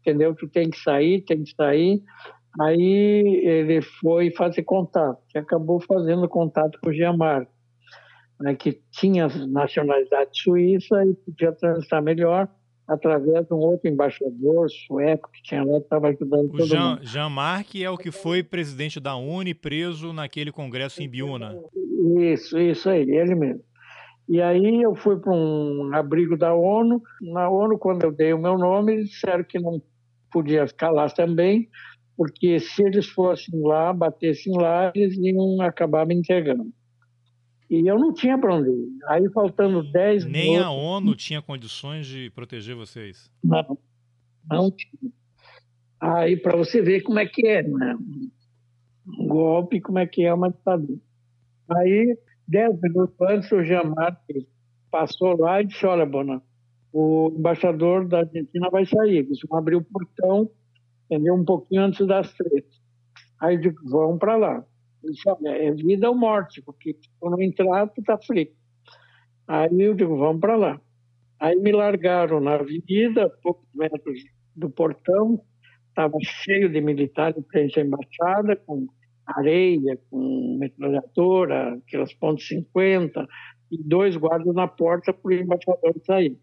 [0.00, 0.34] entendeu?
[0.34, 2.02] Tu tem que sair, tem que sair.
[2.58, 7.52] Aí ele foi fazer contato, que acabou fazendo contato com o Gianmarco.
[8.40, 12.48] né, que tinha nacionalidade suíça e podia transitar melhor
[12.90, 16.90] através de um outro embaixador sueco que tinha lá que estava ajudando o todo Jean,
[16.90, 17.06] mundo.
[17.06, 21.56] Jean Marc é o que foi presidente da UNE preso naquele congresso em Biúna.
[22.18, 23.62] Isso, isso aí, ele mesmo.
[24.28, 27.00] E aí eu fui para um abrigo da ONU.
[27.32, 29.80] Na ONU, quando eu dei o meu nome, eles disseram que não
[30.32, 31.68] podia ficar lá também,
[32.16, 36.72] porque se eles fossem lá, batessem lá, eles iam acabar me entregando.
[37.70, 38.88] E eu não tinha para onde ir.
[39.06, 40.66] Aí, faltando 10 Nem minutos...
[40.66, 43.30] a ONU tinha condições de proteger vocês.
[43.44, 43.78] Não,
[44.50, 45.12] não tinha.
[46.00, 47.96] Aí, para você ver como é que é, né?
[49.06, 50.98] Um golpe, como é que é uma ditadura.
[51.70, 52.18] Aí,
[52.48, 54.18] 10 minutos antes, o Jean-Marc
[54.90, 56.42] passou lá e disse, olha, Bona,
[56.92, 59.18] o embaixador da Argentina vai sair.
[59.18, 60.50] Eles vão abrir o portão,
[61.04, 61.34] entendeu?
[61.34, 62.64] Um pouquinho antes das três.
[63.40, 64.64] Aí eu digo, vão para lá.
[65.02, 68.54] Disse, olha, é vida ou morte, porque se tu não entrar, tu tá frito.
[69.48, 70.80] Aí eu digo, vamos para lá.
[71.38, 74.20] Aí me largaram na avenida, poucos metros
[74.54, 75.40] do portão,
[75.88, 78.86] estava cheio de militares frente à embaixada, com
[79.26, 83.26] areia, com metralhadora, aquelas pontos 50,
[83.70, 86.36] e dois guardas na porta para o embaixador sair.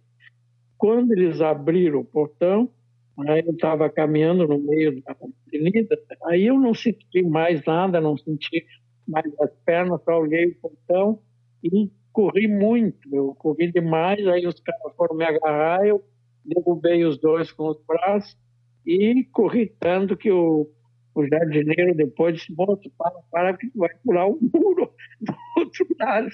[0.77, 2.71] Quando eles abriram o portão,
[3.19, 5.15] aí eu estava caminhando no meio da
[5.47, 8.65] avenida, aí eu não senti mais nada, não senti
[9.07, 11.19] mais as pernas, só olhei o portão
[11.63, 16.03] e corri muito, eu corri demais, aí os caras foram me agarrar, eu
[16.45, 18.37] derrubei os dois com os braços
[18.85, 20.69] e corri tanto que o,
[21.13, 24.91] o jardineiro depois disse, moço, para, para que vai pular o muro
[25.21, 26.29] do outro lado.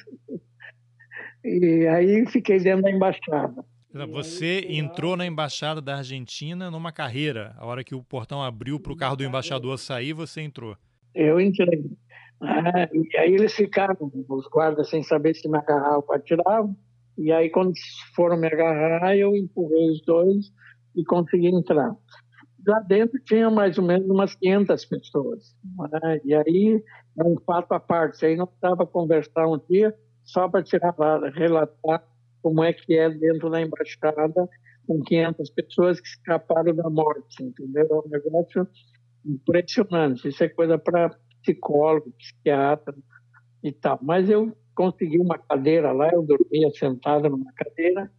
[1.44, 3.66] E aí fiquei dentro da embaixada.
[4.12, 7.54] Você entrou na embaixada da Argentina numa carreira.
[7.58, 10.76] A hora que o portão abriu para o carro do embaixador sair, você entrou.
[11.14, 11.86] Eu entrei.
[12.42, 13.96] Ah, e aí eles ficaram,
[14.28, 16.76] os guardas, sem saber se me agarravam ou atiravam.
[17.18, 17.74] E aí, quando
[18.16, 20.52] foram me agarrar, eu empurrei os dois
[20.96, 21.96] e consegui entrar.
[22.66, 25.56] Lá dentro tinha mais ou menos umas 500 pessoas.
[25.92, 26.22] Né?
[26.26, 26.84] E aí
[27.20, 28.26] é um fato à parte.
[28.26, 30.96] Aí não precisava conversar um dia só para tirar
[31.36, 32.04] relatar
[32.44, 34.48] como é que é dentro da embaixada
[34.86, 37.88] com 500 pessoas que escaparam da morte, entendeu?
[37.90, 38.68] É um negócio
[39.26, 40.28] impressionante.
[40.28, 42.94] Isso é coisa para psicólogo, psiquiatra
[43.64, 43.98] e tal.
[44.02, 48.12] Mas eu consegui uma cadeira lá, eu dormia sentada numa cadeira,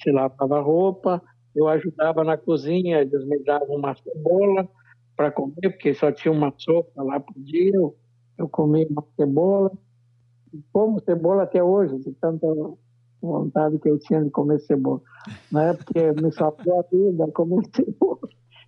[0.00, 1.22] se lavava roupa,
[1.54, 4.68] eu ajudava na cozinha, eles me davam uma cebola
[5.16, 9.70] para comer, porque só tinha uma sopa lá por dia, eu, comia uma cebola,
[10.72, 12.46] como cebola até hoje, de tanta
[13.20, 15.00] vontade que eu tinha de comer cebola.
[15.52, 15.74] Né?
[15.74, 18.18] Porque me salvou a vida, comer cebola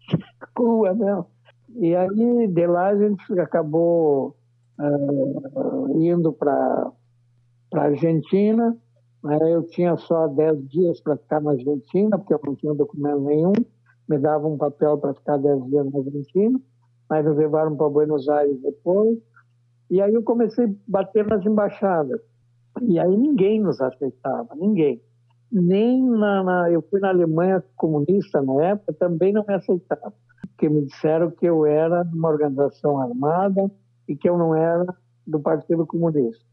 [0.54, 1.26] crua mesmo.
[1.74, 4.36] E aí, de lá, a gente acabou
[4.78, 6.92] uh, indo para
[7.74, 8.76] a Argentina.
[9.40, 13.52] Eu tinha só 10 dias para ficar na Argentina, porque eu não tinha documento nenhum.
[14.08, 16.60] Me davam um papel para ficar 10 dias na Argentina.
[17.08, 19.18] Aí me levaram para Buenos Aires depois.
[19.88, 22.20] E aí eu comecei a bater nas embaixadas.
[22.80, 25.00] E aí ninguém nos aceitava, ninguém.
[25.50, 30.12] Nem na, na, eu fui na Alemanha comunista na época, também não me aceitava,
[30.48, 33.70] porque me disseram que eu era de uma organização armada
[34.08, 34.86] e que eu não era
[35.26, 36.44] do Partido Comunista.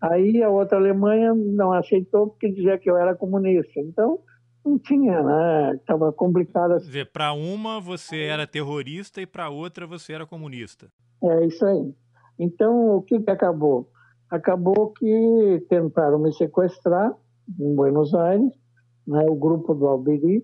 [0.00, 3.78] Aí a outra Alemanha não aceitou porque dizia que eu era comunista.
[3.78, 4.18] Então
[4.64, 5.74] não tinha, né?
[5.76, 6.72] Estava complicado.
[6.78, 10.88] Quer dizer, para uma você era terrorista e para outra você era comunista.
[11.22, 11.94] É isso aí.
[12.36, 13.91] Então o que, que acabou?
[14.32, 17.14] Acabou que tentaram me sequestrar
[17.60, 18.50] em Buenos Aires,
[19.06, 20.38] né, o grupo do Alberi,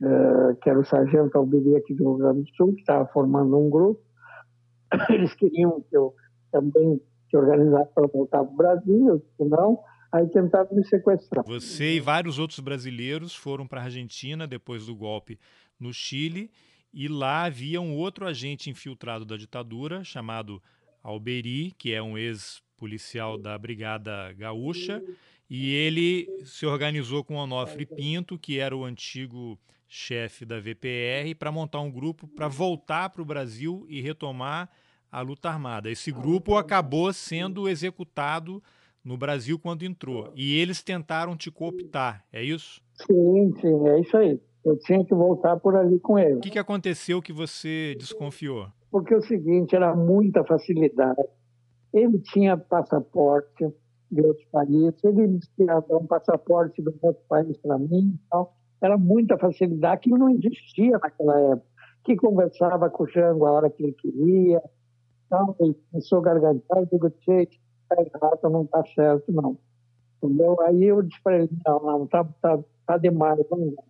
[0.00, 3.58] uh, que era o sargento Alberi aqui do Rio Grande do Sul, que estava formando
[3.58, 4.00] um grupo.
[5.10, 6.14] Eles queriam que eu
[6.52, 9.80] também se organizasse para voltar para o Brasil, eu disse não,
[10.12, 11.44] aí tentaram me sequestrar.
[11.44, 15.36] Você e vários outros brasileiros foram para a Argentina depois do golpe
[15.80, 16.48] no Chile,
[16.94, 20.62] e lá havia um outro agente infiltrado da ditadura chamado
[21.02, 25.02] Alberi, que é um ex policial da Brigada Gaúcha,
[25.48, 29.58] e ele se organizou com Onofre Pinto, que era o antigo
[29.88, 34.68] chefe da VPR, para montar um grupo para voltar para o Brasil e retomar
[35.10, 35.90] a luta armada.
[35.90, 38.62] Esse grupo acabou sendo executado
[39.04, 40.32] no Brasil quando entrou.
[40.34, 42.82] E eles tentaram te cooptar, é isso?
[43.06, 44.40] Sim, sim, é isso aí.
[44.64, 46.34] Eu tinha que voltar por ali com ele.
[46.34, 48.66] O que, que aconteceu que você desconfiou?
[48.90, 51.22] Porque é o seguinte, era muita facilidade
[51.92, 53.72] ele tinha passaporte
[54.10, 58.48] de outros países, ele que ia dar um passaporte de outro país para mim então
[58.80, 61.66] Era muita facilidade, que não existia naquela época.
[62.04, 64.62] Que conversava com o Jango a hora que ele queria.
[65.26, 67.48] Então, ele começou a gargantar, eu digo, tchê,
[67.90, 69.58] está errado, não está certo, não.
[70.22, 70.56] Entendeu?
[70.60, 73.82] Aí eu disse para ele, não, não, tá, tá, tá demais, vamos lá.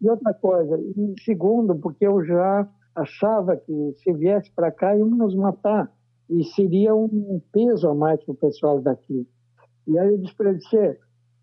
[0.00, 5.08] E outra coisa, e segundo, porque eu já achava que se viesse para cá iam
[5.08, 5.92] nos matar
[6.30, 9.26] e seria um peso a mais para o pessoal daqui.
[9.86, 10.98] E aí eu disse para ele,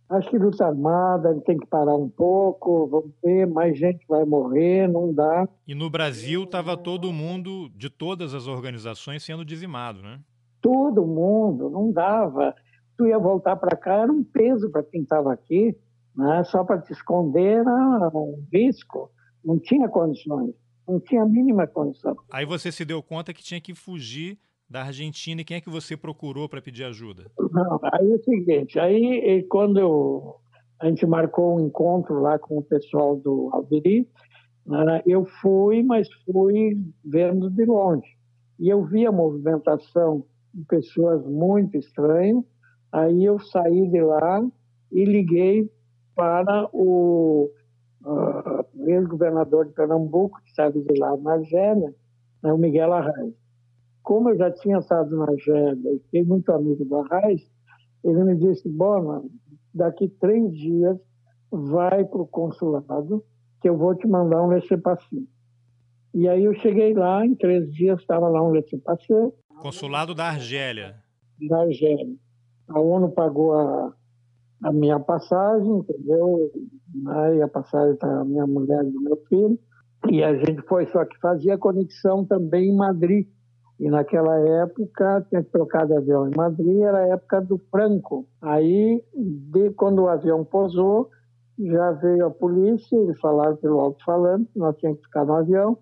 [0.10, 4.88] acho que luta armada tem que parar um pouco, vamos ver, mais gente vai morrer,
[4.88, 5.48] não dá.
[5.68, 10.22] E no Brasil estava todo mundo, de todas as organizações, sendo dizimado, né?
[10.62, 12.56] Todo mundo, não dava.
[12.98, 15.76] Tu ia voltar para cá, era um peso para quem estava aqui,
[16.16, 16.44] né?
[16.46, 19.12] só para te esconder era um risco,
[19.44, 20.56] não tinha condições,
[20.88, 22.16] não tinha a mínima condição.
[22.32, 24.40] Aí você se deu conta que tinha que fugir
[24.70, 27.32] da Argentina e quem é que você procurou para pedir ajuda?
[27.52, 30.36] Não, aí é o seguinte, aí quando eu,
[30.80, 34.08] a gente marcou um encontro lá com o pessoal do Alveri,
[34.66, 38.18] né, eu fui, mas fui vendo de longe.
[38.60, 42.44] E eu vi a movimentação de pessoas muito estranhas,
[42.92, 44.46] aí eu saí de lá
[44.92, 45.72] e liguei
[46.14, 47.50] para o
[48.04, 51.96] uh, ex-governador de Pernambuco, que estava de lá na Argélia,
[52.44, 53.34] né, o Miguel Arraes
[54.08, 57.42] como eu já tinha estado na Argélia e fiquei muito amigo do Arraes,
[58.06, 59.22] ele me disse, Bona,
[59.74, 60.98] daqui três dias
[61.52, 63.22] vai para o consulado
[63.60, 65.24] que eu vou te mandar um laissez-passer.
[66.14, 69.30] E aí eu cheguei lá, em três dias estava lá um laissez-passer.
[69.62, 70.96] Consulado da Argélia.
[71.50, 72.16] Da Argélia.
[72.70, 73.94] A ONU pagou a,
[74.64, 76.50] a minha passagem, entendeu?
[77.36, 79.60] E a passagem da minha mulher e do meu filho.
[80.10, 83.28] E a gente foi, só que fazia conexão também em Madrid,
[83.80, 88.26] e naquela época, tinha trocado de avião em Madrid, era a época do Franco.
[88.42, 91.12] Aí, de, quando o avião pousou,
[91.60, 95.78] já veio a polícia, eles falaram pelo alto-falante, nós tínhamos que ficar no avião.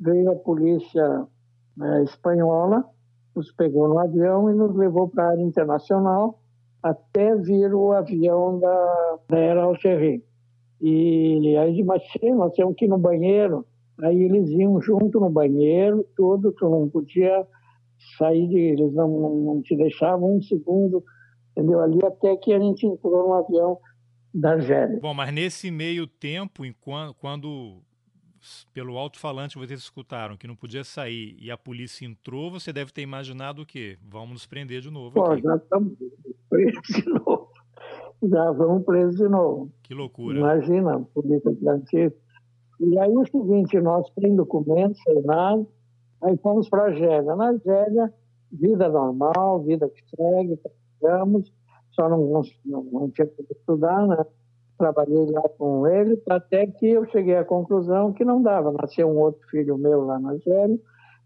[0.00, 1.26] Veio a polícia
[1.76, 2.84] né, espanhola,
[3.36, 6.38] nos pegou no avião e nos levou para a área internacional
[6.82, 10.22] até vir o avião da, da Air Algérie.
[10.80, 12.02] E aí, mas
[12.36, 13.64] nós temos que ir no banheiro.
[14.02, 17.46] Aí eles iam junto no banheiro, tudo, tu não podia
[18.18, 18.58] sair de.
[18.58, 21.04] Eles não, não, te deixavam um segundo,
[21.52, 21.80] entendeu?
[21.80, 23.78] Ali até que a gente entrou no avião
[24.32, 24.98] da Argélia.
[25.00, 27.82] Bom, mas nesse meio tempo, enquanto, quando
[28.74, 33.02] pelo alto-falante vocês escutaram que não podia sair e a polícia entrou, você deve ter
[33.02, 33.96] imaginado o quê?
[34.02, 35.14] Vamos nos prender de novo.
[35.14, 35.42] Pô, aqui.
[35.42, 35.96] já estamos
[36.50, 37.48] presos de novo.
[38.22, 39.72] Já vamos presos de novo.
[39.82, 40.38] Que loucura.
[40.38, 42.23] Imagina, a polícia atlantista
[42.80, 45.64] e aí o seguinte, nós sem documentos, sem nada,
[46.22, 47.36] aí fomos para a Argélia.
[47.36, 48.12] Na Argélia,
[48.52, 50.58] vida normal, vida que segue,
[51.00, 51.52] trabalhamos,
[51.92, 54.24] só não, não, não tinha que estudar, né?
[54.76, 58.72] Trabalhei lá com ele, até que eu cheguei à conclusão que não dava.
[58.72, 60.78] Nasceu um outro filho meu lá na Argélia,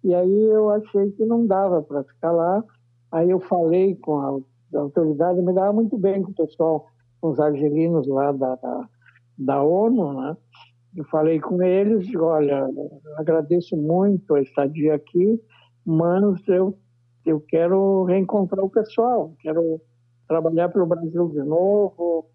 [0.04, 2.62] e aí eu achei que não dava para ficar lá.
[3.10, 4.38] Aí eu falei com a,
[4.78, 6.86] a autoridade, me dava muito bem com o pessoal,
[7.20, 8.88] com os argelinos lá da, da,
[9.38, 10.36] da ONU, né?
[10.98, 12.68] Eu falei com eles, olha,
[13.16, 15.40] agradeço muito a estadia aqui,
[15.86, 16.76] mas eu,
[17.24, 19.80] eu quero reencontrar o pessoal, quero
[20.26, 22.26] trabalhar pelo Brasil de novo,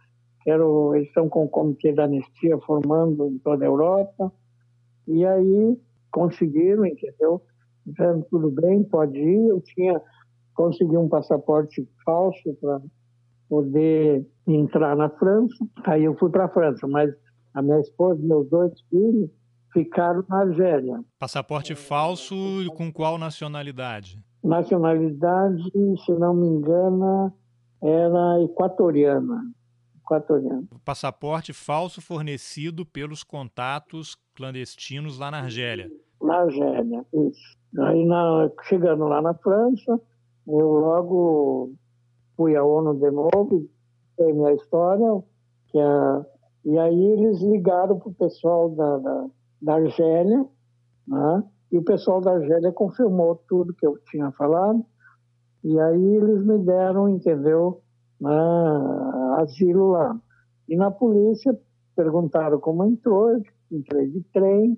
[0.46, 4.32] quero, eles estão com o Comitê da Anistia formando em toda a Europa,
[5.10, 5.78] e aí
[6.10, 7.42] conseguiram, entendeu?
[7.86, 9.50] Disseram, tudo bem, pode ir.
[9.50, 10.02] Eu tinha
[10.56, 12.80] consegui um passaporte falso para
[13.50, 15.54] poder entrar na França.
[15.84, 17.14] Aí eu fui para a França, mas
[17.54, 19.30] a minha esposa e meus dois filhos
[19.72, 21.04] ficaram na Argélia.
[21.20, 22.36] Passaporte falso
[22.76, 24.24] com qual nacionalidade?
[24.44, 25.64] Nacionalidade,
[26.06, 27.34] se não me engano,
[27.82, 29.42] era equatoriana.
[30.04, 30.68] equatoriana.
[30.84, 35.90] Passaporte falso fornecido pelos contatos clandestinos lá na Argélia.
[36.22, 37.58] Na Argélia, isso.
[37.80, 40.00] Aí, na, chegando lá na França,
[40.48, 41.74] eu logo
[42.36, 43.68] fui à ONU de novo,
[44.18, 45.24] tem minha história,
[45.68, 46.26] que é
[46.66, 49.26] e aí eles ligaram para o pessoal da, da,
[49.62, 50.46] da Argélia,
[51.08, 51.44] né?
[51.72, 54.86] e o pessoal da Argélia confirmou tudo que eu tinha falado,
[55.64, 57.82] e aí eles me deram, entendeu,
[58.20, 58.32] né,
[59.38, 60.20] asilo lá.
[60.68, 61.58] E na polícia
[61.96, 63.42] perguntaram como entrou,
[63.72, 64.78] entrei de trem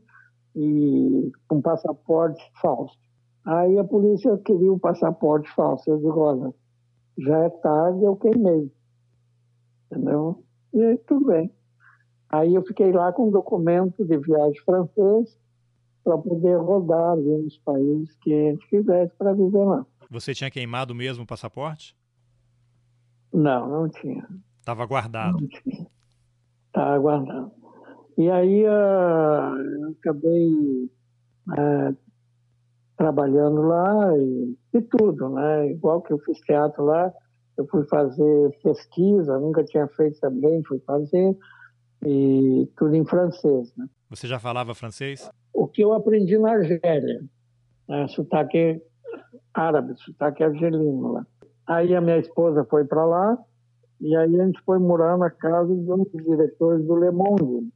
[0.56, 2.98] e com passaporte falso.
[3.46, 5.90] Aí a polícia queria o passaporte falso.
[5.90, 6.54] Eu digo, olha,
[7.18, 8.72] já é tarde, eu queimei.
[9.92, 10.44] Entendeu?
[10.74, 11.52] E aí tudo bem.
[12.40, 15.38] Aí eu fiquei lá com um documento de viagem francês
[16.04, 19.86] para poder rodar nos países que a gente quisesse para viver lá.
[20.10, 21.96] Você tinha queimado mesmo o passaporte?
[23.34, 24.28] Não, não tinha.
[24.60, 25.48] Estava guardado?
[26.68, 27.52] Estava guardado.
[28.18, 30.90] E aí uh, eu acabei
[31.50, 31.98] uh,
[32.98, 35.72] trabalhando lá e, e, tudo, né?
[35.72, 37.12] Igual que eu fiz teatro lá,
[37.58, 41.38] eu fui fazer pesquisa, nunca tinha feito também, fui fazer,
[42.06, 43.74] e tudo em francês.
[43.76, 43.88] Né?
[44.10, 45.30] Você já falava francês?
[45.54, 47.24] O que eu aprendi na Argélia,
[47.88, 48.08] né?
[48.10, 48.82] sotaque
[49.54, 51.26] árabe, sotaque argelino lá.
[51.68, 53.38] Aí a minha esposa foi para lá,
[54.00, 57.70] e aí a gente foi morar na casa de um dos diretores do Le Monde.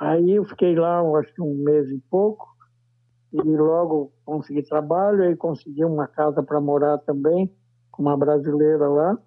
[0.00, 2.46] Aí eu fiquei lá, acho que um mês e pouco,
[3.32, 7.52] e logo consegui trabalho, aí consegui uma casa para morar também,
[7.90, 9.18] com uma brasileira lá.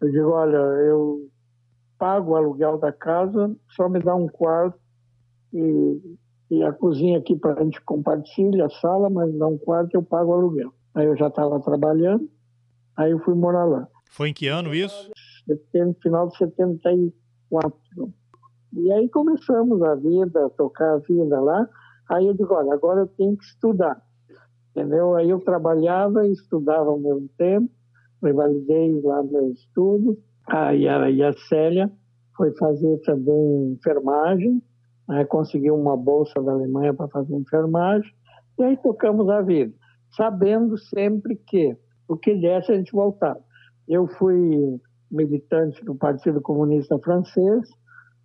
[0.00, 1.28] Eu digo, olha, eu
[1.98, 4.78] pago o aluguel da casa, só me dá um quarto
[5.52, 6.16] e,
[6.50, 10.02] e a cozinha aqui para a gente compartilha, a sala, mas dá um quarto eu
[10.02, 10.72] pago o aluguel.
[10.94, 12.28] Aí eu já estava trabalhando,
[12.96, 13.88] aí eu fui morar lá.
[14.10, 15.10] Foi em que ano isso?
[15.46, 17.72] No final de 74.
[18.74, 21.68] E aí começamos a vida, a tocar a vida lá.
[22.10, 24.02] Aí eu digo, olha, agora eu tenho que estudar.
[24.70, 25.14] Entendeu?
[25.14, 27.70] Aí eu trabalhava e estudava ao mesmo tempo
[28.22, 30.18] revalidei lá meu estudo.
[30.48, 30.88] A, e
[31.22, 31.90] a Célia
[32.36, 34.62] foi fazer também enfermagem,
[35.08, 35.24] né?
[35.24, 38.10] conseguiu uma bolsa da Alemanha para fazer enfermagem,
[38.58, 39.72] e aí tocamos a vida,
[40.16, 41.76] sabendo sempre que
[42.08, 43.40] o que desse a gente voltava.
[43.86, 44.80] Eu fui
[45.10, 47.68] militante do Partido Comunista Francês,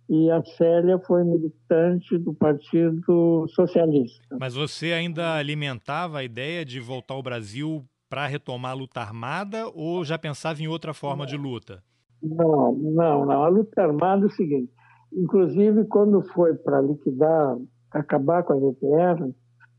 [0.08, 4.36] e a Célia foi militante do Partido Socialista.
[4.38, 9.66] Mas você ainda alimentava a ideia de voltar ao Brasil para retomar a luta armada
[9.74, 11.82] ou já pensava em outra forma de luta?
[12.24, 13.42] Não, não, não.
[13.42, 14.72] A luta armada é o seguinte:
[15.12, 17.58] inclusive, quando foi para liquidar,
[17.90, 19.34] acabar com a VPR,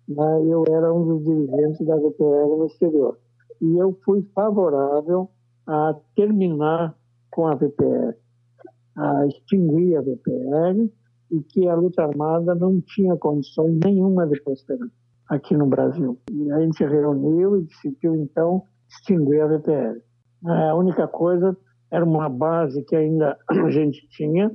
[0.07, 3.17] né, eu era um dos dirigentes da VPR no exterior.
[3.61, 5.29] E eu fui favorável
[5.65, 6.95] a terminar
[7.31, 8.15] com a VPR,
[8.95, 10.91] a extinguir a VPR
[11.31, 14.87] e que a luta armada não tinha condições nenhuma de prosperar
[15.27, 16.19] aqui no Brasil.
[16.31, 20.01] E a gente reuniu e decidiu, então, extinguir a VPL.
[20.45, 21.57] A única coisa
[21.91, 24.51] era uma base que ainda a gente tinha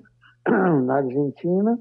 [0.84, 1.78] na Argentina,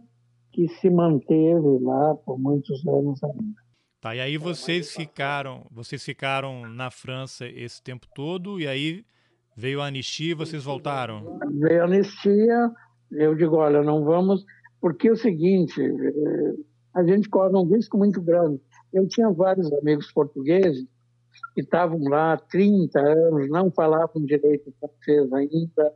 [0.52, 3.70] que se manteve lá por muitos anos ainda.
[4.02, 9.04] Tá, e aí vocês ficaram, vocês ficaram na França esse tempo todo e aí
[9.58, 11.38] veio a anistia e vocês voltaram?
[11.60, 12.72] Veio a anistia,
[13.12, 14.46] eu digo, olha, não vamos,
[14.80, 16.54] porque é o seguinte, eh,
[16.94, 18.62] a gente corre um risco muito grande.
[18.94, 20.88] Eu tinha vários amigos portugueses
[21.54, 25.94] que estavam lá há 30 anos, não falavam direito francês ainda,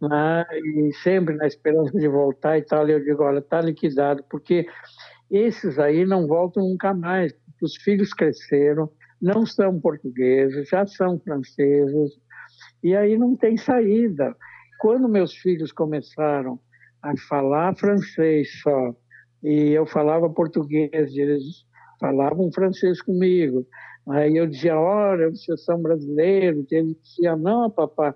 [0.00, 0.44] né?
[0.52, 2.88] e sempre na esperança de voltar e tal.
[2.88, 4.66] E eu digo: olha, está liquidado, porque
[5.30, 7.34] esses aí não voltam nunca mais.
[7.62, 8.90] Os filhos cresceram,
[9.20, 12.10] não são portugueses, já são franceses,
[12.82, 14.34] e aí não tem saída.
[14.80, 16.58] Quando meus filhos começaram
[17.00, 18.94] a falar francês só,
[19.42, 21.64] e eu falava português, eles
[22.00, 23.64] falavam francês comigo.
[24.08, 26.66] Aí eu dizia, olha, vocês são brasileiros.
[26.70, 28.14] Ele dizia, não, papai,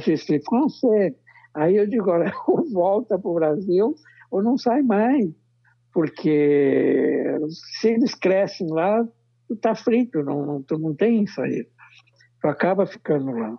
[0.00, 1.14] je suis français.
[1.54, 3.94] Aí eu digo, olha, ou volta para o Brasil
[4.30, 5.30] ou não sai mais.
[5.92, 7.38] Porque
[7.78, 9.06] se eles crescem lá,
[9.46, 11.68] tu tá frito, não, não, tu não tem saída.
[12.40, 13.56] Tu acaba ficando lá.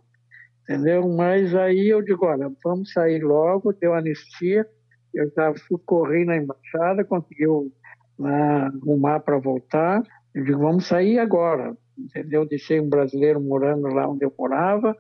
[0.63, 1.07] Entendeu?
[1.07, 4.67] Mas aí eu digo, olha, vamos sair logo, deu anistia.
[5.13, 5.53] Eu já
[5.85, 7.71] corri na embaixada, conseguiu
[8.19, 10.03] né, arrumar para voltar.
[10.35, 12.45] Eu digo, vamos sair agora, entendeu?
[12.45, 14.93] Deixei um brasileiro morando lá onde eu morava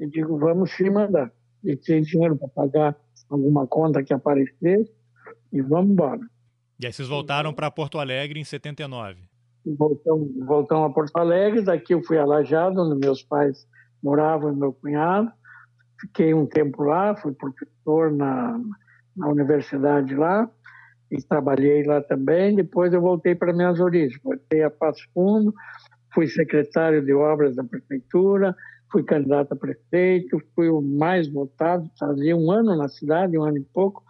[0.00, 1.30] e digo, vamos se mandar.
[1.62, 2.96] E tem dinheiro para pagar
[3.28, 4.90] alguma conta que aparecesse
[5.52, 6.20] e vamos embora.
[6.80, 9.20] E aí vocês voltaram para Porto Alegre em 79?
[9.66, 13.66] Voltamos, voltamos a Porto Alegre, daqui eu fui alajado, onde meus pais
[14.02, 15.30] moravam e meu cunhado.
[16.00, 18.58] Fiquei um tempo lá, fui professor na,
[19.14, 20.50] na universidade lá
[21.10, 22.54] e trabalhei lá também.
[22.54, 25.52] Depois eu voltei para minhas origens, voltei a Passo Fundo,
[26.12, 28.54] fui secretário de obras da prefeitura,
[28.90, 33.58] fui candidato a prefeito, fui o mais votado, fazia um ano na cidade, um ano
[33.58, 34.02] e pouco,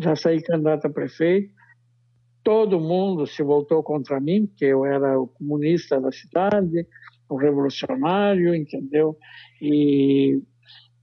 [0.00, 1.52] já saí candidato a prefeito.
[2.42, 6.86] Todo mundo se voltou contra mim, porque eu era o comunista da cidade,
[7.28, 9.16] o revolucionário, entendeu?
[9.60, 10.40] E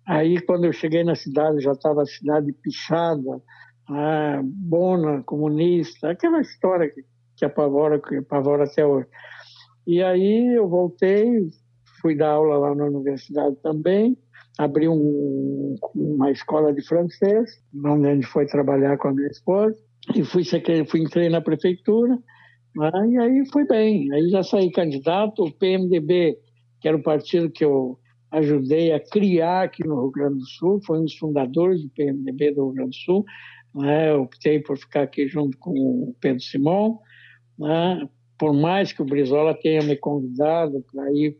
[0.05, 3.41] aí, quando eu cheguei na cidade, já estava a cidade pichada,
[3.89, 7.03] ah, bona, comunista, aquela história que,
[7.35, 9.07] que apavora, que apavora até hoje.
[9.85, 11.49] E aí eu voltei,
[12.01, 14.17] fui dar aula lá na universidade também,
[14.57, 17.49] abri um, uma escola de francês,
[17.85, 19.77] onde a gente foi trabalhar com a minha esposa,
[20.15, 20.43] e fui,
[20.89, 22.17] fui entrei na prefeitura,
[22.75, 24.11] né, e aí foi bem.
[24.13, 26.37] Aí já saí candidato, o PMDB,
[26.81, 27.97] que era o partido que eu
[28.31, 32.53] ajudei a criar aqui no Rio Grande do Sul, foi um dos fundadores do PMDB
[32.53, 33.25] do Rio Grande do Sul,
[33.77, 34.11] né?
[34.11, 36.99] Eu optei por ficar aqui junto com o Pedro Simão,
[37.57, 38.07] né?
[38.37, 41.37] por mais que o Brizola tenha me convidado para ir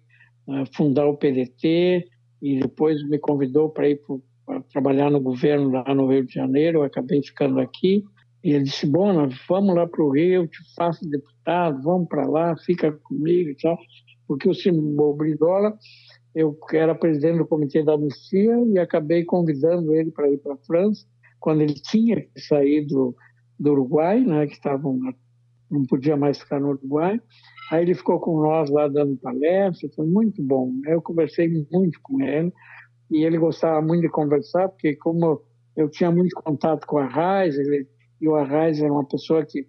[0.47, 2.07] uh, fundar o PDT,
[2.41, 4.01] e depois me convidou para ir
[4.45, 6.79] para trabalhar no governo lá no Rio de Janeiro.
[6.79, 8.03] Eu acabei ficando aqui.
[8.43, 12.55] E ele disse: Bona, vamos lá para o Rio, te faço deputado, vamos para lá,
[12.57, 13.77] fica comigo e tal.
[14.27, 15.77] Porque o Simão Bridola,
[16.35, 20.57] eu era presidente do Comitê da Anistia e acabei convidando ele para ir para a
[20.57, 21.05] França,
[21.39, 23.15] quando ele tinha saído
[23.59, 24.99] do Uruguai, né, que estavam
[25.69, 27.19] não podia mais ficar no Uruguai.
[27.71, 30.71] Aí ele ficou com nós lá dando palestra, foi muito bom.
[30.85, 32.53] Eu conversei muito com ele
[33.11, 35.41] e ele gostava muito de conversar, porque como
[35.75, 37.87] eu tinha muito contato com a Raiz, ele,
[38.21, 39.67] e o Arraes era uma pessoa que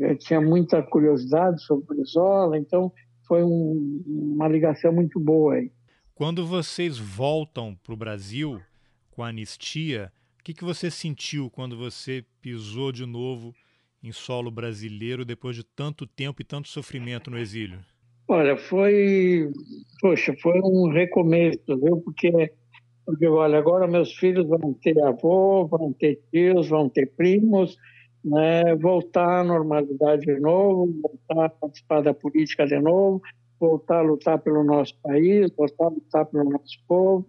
[0.00, 2.92] eh, tinha muita curiosidade sobre o Brizola, então
[3.28, 5.70] foi um, uma ligação muito boa aí.
[6.14, 8.60] Quando vocês voltam para o Brasil
[9.10, 10.12] com a anistia,
[10.44, 13.54] o que, que você sentiu quando você pisou de novo
[14.02, 17.78] em solo brasileiro depois de tanto tempo e tanto sofrimento no exílio?
[18.28, 19.50] Olha, foi,
[20.02, 21.96] poxa, foi um recomeço, viu?
[22.02, 22.52] Porque,
[23.06, 27.78] porque olha, agora meus filhos vão ter avô, vão ter tios, vão ter primos,
[28.22, 28.76] né?
[28.76, 33.22] Voltar à normalidade de novo, voltar a participar da política de novo,
[33.58, 37.24] voltar a lutar pelo nosso país, voltar a lutar pelo nosso povo,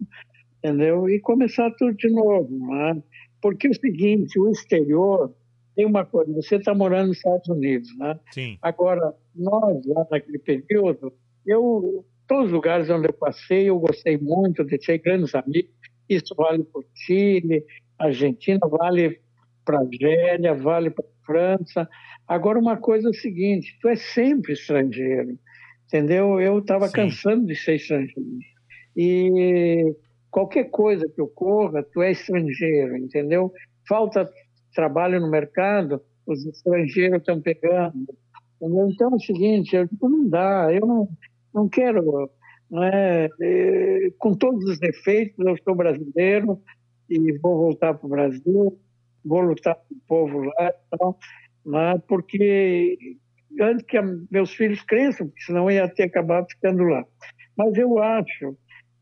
[0.66, 1.08] entendeu?
[1.08, 3.00] E começar tudo de novo, né?
[3.40, 5.32] Porque é o seguinte, o exterior
[5.76, 8.18] tem uma coisa, você está morando nos Estados Unidos, né?
[8.32, 8.58] Sim.
[8.62, 11.12] Agora, nós, lá naquele período,
[11.46, 15.70] eu, todos os lugares onde eu passei, eu gostei muito, deixei grandes amigos.
[16.08, 17.64] Isso vale para o Chile,
[17.98, 19.20] Argentina, vale
[19.64, 21.88] para a Argélia, vale para a França.
[22.26, 25.38] Agora, uma coisa é o seguinte, tu é sempre estrangeiro,
[25.86, 26.40] entendeu?
[26.40, 28.38] Eu estava cansando de ser estrangeiro.
[28.96, 29.94] E
[30.30, 33.52] qualquer coisa que ocorra, tu é estrangeiro, entendeu?
[33.88, 34.28] Falta
[34.74, 38.06] trabalho no mercado, os estrangeiros estão pegando.
[38.60, 41.08] Então é o seguinte, eu digo, não dá, eu não,
[41.54, 42.30] não quero,
[42.70, 46.60] não é, é, com todos os defeitos, eu sou brasileiro
[47.08, 48.78] e vou voltar para o Brasil,
[49.24, 51.16] vou lutar para o povo lá, então,
[51.64, 52.98] né, porque
[53.60, 53.98] antes que
[54.30, 57.04] meus filhos cresçam, porque senão eu ia ter acabado ficando lá.
[57.56, 58.56] Mas eu acho,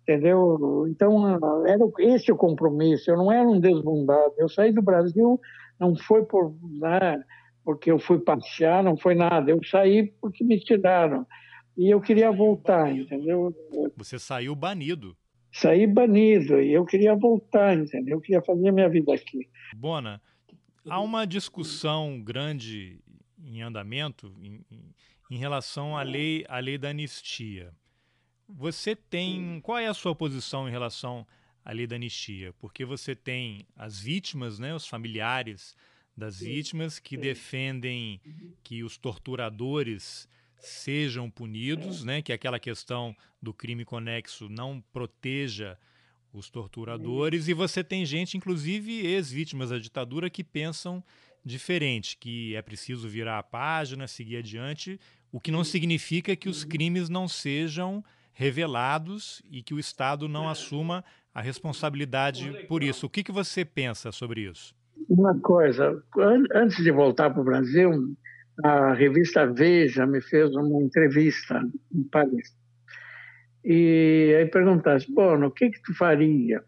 [0.05, 0.87] entendeu?
[0.89, 5.41] Então, era esse o compromisso, eu não era um desbundado, eu saí do Brasil
[5.79, 7.23] não foi por né,
[7.65, 9.51] porque eu fui passear, não foi nada.
[9.51, 11.27] Eu saí porque me tiraram.
[11.77, 13.55] E eu queria voltar, entendeu?
[13.97, 15.17] Você saiu banido.
[15.51, 18.17] Saí banido e eu queria voltar, entendeu?
[18.17, 19.49] Eu queria fazer minha vida aqui.
[19.75, 20.21] Bona,
[20.89, 23.01] há uma discussão grande
[23.39, 24.65] em andamento em,
[25.31, 27.73] em relação à lei, à lei da anistia.
[28.49, 29.61] Você tem.
[29.63, 31.27] Qual é a sua posição em relação
[31.65, 35.75] a lei da anistia, porque você tem as vítimas, né, os familiares
[36.17, 38.21] das vítimas que defendem
[38.63, 40.29] que os torturadores
[40.59, 45.79] sejam punidos, né, que aquela questão do crime conexo não proteja
[46.33, 51.03] os torturadores, e você tem gente, inclusive ex-vítimas da ditadura, que pensam
[51.45, 54.99] diferente, que é preciso virar a página, seguir adiante,
[55.33, 58.05] o que não significa que os crimes não sejam
[58.35, 63.07] revelados e que o Estado não assuma a responsabilidade por isso.
[63.07, 64.75] O que, que você pensa sobre isso?
[65.09, 66.03] Uma coisa,
[66.55, 68.17] antes de voltar para o Brasil,
[68.63, 71.61] a revista Veja me fez uma entrevista
[71.93, 72.57] em Paris.
[73.65, 76.63] E aí perguntasse, bom, o que que tu faria?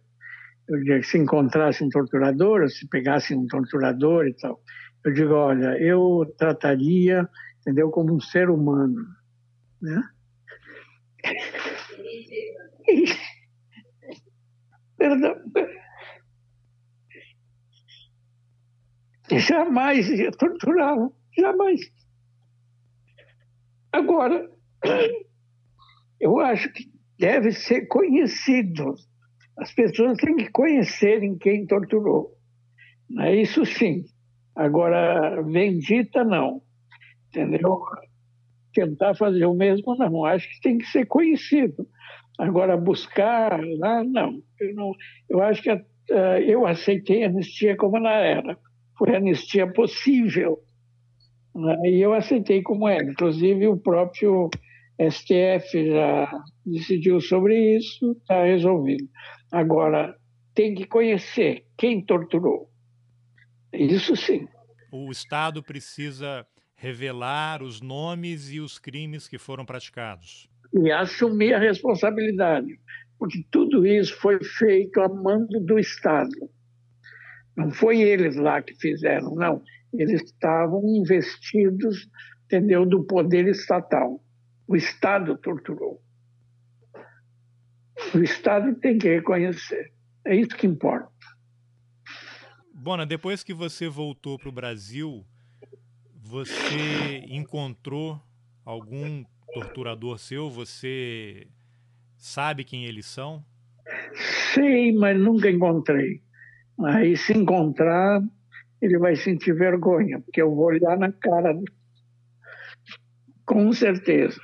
[0.69, 4.61] Eu digo, se encontrasse um torturador, se pegasse um torturador e tal.
[5.05, 7.29] Eu digo, olha, eu trataria,
[7.61, 9.07] entendeu, como um ser humano,
[9.81, 10.03] né?
[14.97, 15.35] Perdão.
[19.31, 21.81] Jamais ia torturá-la, jamais.
[23.93, 24.49] Agora,
[26.20, 28.95] eu acho que deve ser conhecido.
[29.59, 32.37] As pessoas têm que conhecerem quem torturou.
[33.20, 34.05] É isso sim.
[34.55, 36.62] Agora, vendita, não.
[37.29, 37.81] Entendeu?
[38.77, 40.27] Tentar fazer o mesmo, não.
[40.27, 41.89] Acho que tem que ser conhecido.
[42.39, 44.43] Agora, buscar lá, não.
[44.61, 44.93] Eu, não,
[45.31, 45.83] eu acho que uh,
[46.47, 48.59] eu aceitei a anistia como ela era.
[48.99, 50.59] Foi a anistia possível.
[51.55, 51.89] Né?
[51.89, 53.03] E eu aceitei como era.
[53.03, 54.51] Inclusive, o próprio
[55.01, 56.31] STF já
[56.66, 59.09] decidiu sobre isso, está resolvido.
[59.51, 60.14] Agora,
[60.55, 62.68] tem que conhecer quem torturou.
[63.72, 64.47] Isso sim.
[64.93, 66.47] O Estado precisa
[66.77, 72.79] revelar os nomes e os crimes que foram praticados e assumir a responsabilidade,
[73.18, 76.51] porque tudo isso foi feito a mando do Estado.
[77.57, 79.62] Não foi eles lá que fizeram, não.
[79.93, 82.09] Eles estavam investidos,
[82.45, 84.22] entendeu, do poder estatal.
[84.68, 86.03] O Estado torturou.
[88.14, 89.93] O Estado tem que reconhecer.
[90.24, 91.09] É isso que importa.
[92.74, 95.24] Bona, depois que você voltou para o Brasil,
[96.27, 98.20] você encontrou
[98.64, 99.24] algum
[99.55, 100.51] torturador seu?
[100.51, 101.47] Você
[102.16, 103.45] sabe quem eles são?
[104.53, 106.20] Sei, mas nunca encontrei.
[106.85, 108.20] Aí, se encontrar,
[108.83, 111.72] ele vai sentir vergonha, porque eu vou olhar na cara dele.
[113.45, 114.41] Com certeza.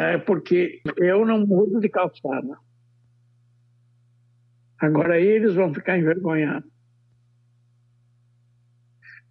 [0.00, 2.58] É porque eu não mudo de calçada.
[4.78, 6.71] Agora eles vão ficar envergonhados.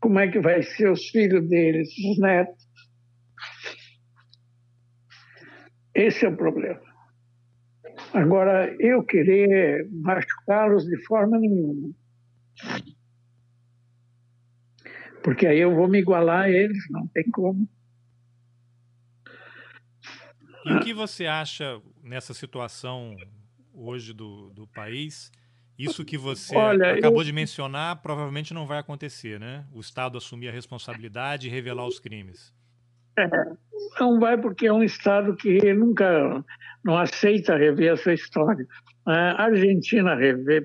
[0.01, 2.67] Como é que vai ser os filhos deles, os netos?
[5.93, 6.81] Esse é o problema.
[8.13, 11.93] Agora, eu querer machucá-los de forma nenhuma.
[15.23, 17.69] Porque aí eu vou me igualar a eles, não tem como.
[20.65, 23.15] E o que você acha nessa situação
[23.73, 25.31] hoje do, do país?
[25.83, 27.25] Isso que você Olha, acabou eu...
[27.25, 29.65] de mencionar provavelmente não vai acontecer, né?
[29.73, 32.53] O Estado assumir a responsabilidade e revelar os crimes.
[33.17, 33.27] É,
[33.99, 36.43] não vai porque é um Estado que nunca
[36.83, 38.65] não aceita rever essa história.
[39.05, 40.15] A Argentina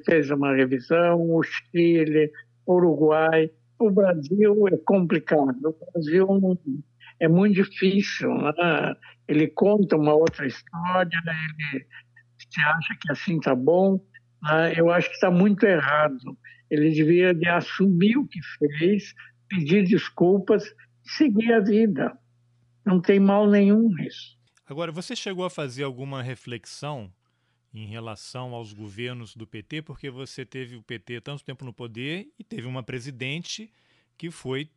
[0.04, 2.30] fez uma revisão, o Chile,
[2.66, 3.50] o Uruguai.
[3.78, 5.56] O Brasil é complicado.
[5.64, 6.26] O Brasil
[7.20, 8.32] é muito difícil.
[8.34, 8.94] Né?
[9.28, 11.10] Ele conta uma outra história,
[11.72, 11.86] ele
[12.38, 14.00] se acha que assim está bom.
[14.47, 14.74] Né?
[14.76, 16.38] Eu acho que está muito errado.
[16.70, 18.40] Ele devia de assumir o que
[18.78, 19.14] fez,
[19.49, 20.64] pedir desculpas
[21.05, 22.18] e seguir a vida.
[22.84, 24.36] Não tem mal nenhum nisso.
[24.66, 27.12] Agora, você chegou a fazer alguma reflexão
[27.72, 32.26] em relação aos governos do PT, porque você teve o PT tanto tempo no poder
[32.38, 33.70] e teve uma presidente
[34.16, 34.70] que foi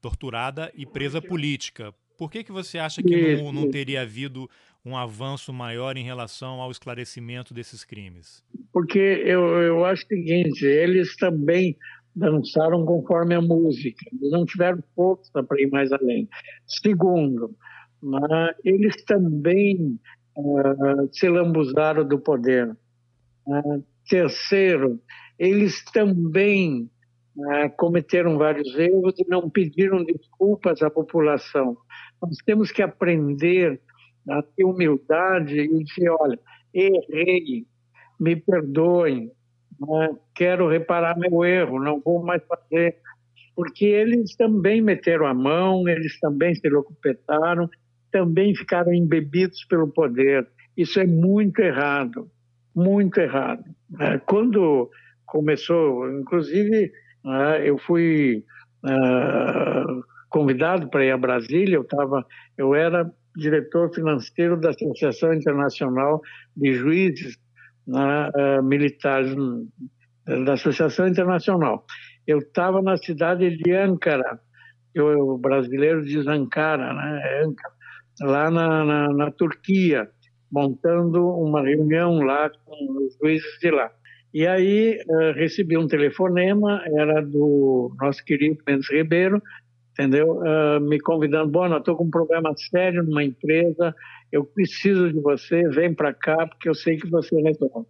[0.00, 1.94] torturada e presa política.
[2.16, 4.48] Por que, que você acha que não, não teria havido
[4.84, 8.44] um avanço maior em relação ao esclarecimento desses crimes?
[8.72, 11.76] Porque eu, eu acho o seguinte, eles também
[12.14, 16.28] dançaram conforme a música, eles não tiveram força para ir mais além.
[16.66, 17.56] Segundo,
[18.02, 19.98] né, eles também
[20.36, 22.76] uh, se lambuzaram do poder.
[23.46, 25.00] Uh, terceiro,
[25.38, 26.90] eles também
[27.36, 31.76] uh, cometeram vários erros e não pediram desculpas à população.
[32.20, 33.80] Nós temos que aprender
[34.28, 36.38] a ter humildade e dizer, olha,
[36.72, 37.66] errei,
[38.18, 39.30] me perdoem,
[40.34, 42.96] quero reparar meu erro, não vou mais fazer.
[43.54, 47.68] Porque eles também meteram a mão, eles também se locupetaram,
[48.10, 50.46] também ficaram embebidos pelo poder.
[50.76, 52.28] Isso é muito errado,
[52.74, 53.64] muito errado.
[54.00, 54.90] É, quando
[55.26, 56.90] começou, inclusive,
[57.26, 58.44] é, eu fui
[58.86, 58.94] é,
[60.34, 62.26] convidado para ir a Brasília, eu, tava,
[62.58, 66.20] eu era diretor financeiro da Associação Internacional
[66.56, 67.38] de Juízes
[68.64, 69.32] Militares,
[70.44, 71.86] da Associação Internacional.
[72.26, 74.40] Eu estava na cidade de Ankara,
[74.98, 77.42] o brasileiro diz Ankara, né?
[77.44, 77.74] Ankara
[78.20, 80.08] lá na, na, na Turquia,
[80.50, 83.88] montando uma reunião lá com os juízes de lá.
[84.32, 89.40] E aí uh, recebi um telefonema, era do nosso querido Mendes Ribeiro,
[89.94, 90.40] entendeu?
[90.40, 93.94] Uh, me convidando, eu estou com um problema sério numa empresa,
[94.30, 97.86] eu preciso de você, vem para cá, porque eu sei que você resolve.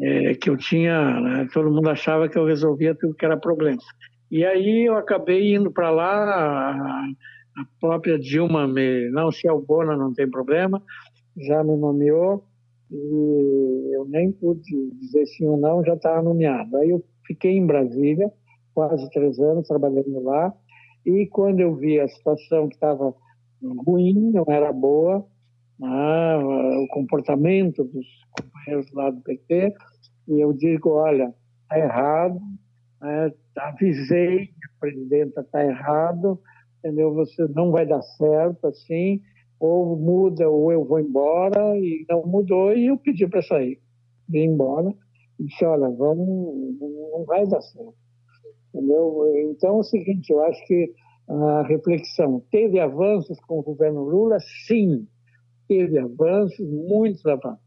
[0.00, 3.78] É, que eu tinha, né, todo mundo achava que eu resolvia tudo que era problema.
[4.28, 6.74] E aí eu acabei indo para lá,
[7.56, 10.82] a própria Dilma me, não, se é o Bona não tem problema,
[11.36, 12.44] já me nomeou
[12.90, 16.76] e eu nem pude dizer sim ou não, já estava nomeado.
[16.76, 18.32] Aí eu fiquei em Brasília,
[18.74, 20.52] quase três anos trabalhando lá,
[21.04, 23.14] e quando eu vi a situação que estava
[23.86, 25.26] ruim, não era boa,
[25.82, 26.38] ah,
[26.82, 28.06] o comportamento dos
[28.38, 29.74] companheiros lá do PT,
[30.28, 32.40] e eu digo, olha, está errado,
[33.02, 36.40] é, avisei que o presidente está errado,
[36.78, 37.12] entendeu?
[37.14, 39.20] Você não vai dar certo assim,
[39.60, 43.80] ou muda ou eu vou embora, e não mudou, e eu pedi para sair.
[44.28, 44.94] Vim embora
[45.38, 48.03] e disse, olha, vamos, não vai dar certo.
[48.74, 49.32] Entendeu?
[49.50, 50.92] Então é o seguinte, eu acho que
[51.28, 54.38] a reflexão, teve avanços com o governo Lula?
[54.66, 55.06] Sim,
[55.68, 57.64] teve avanços, muitos avanços.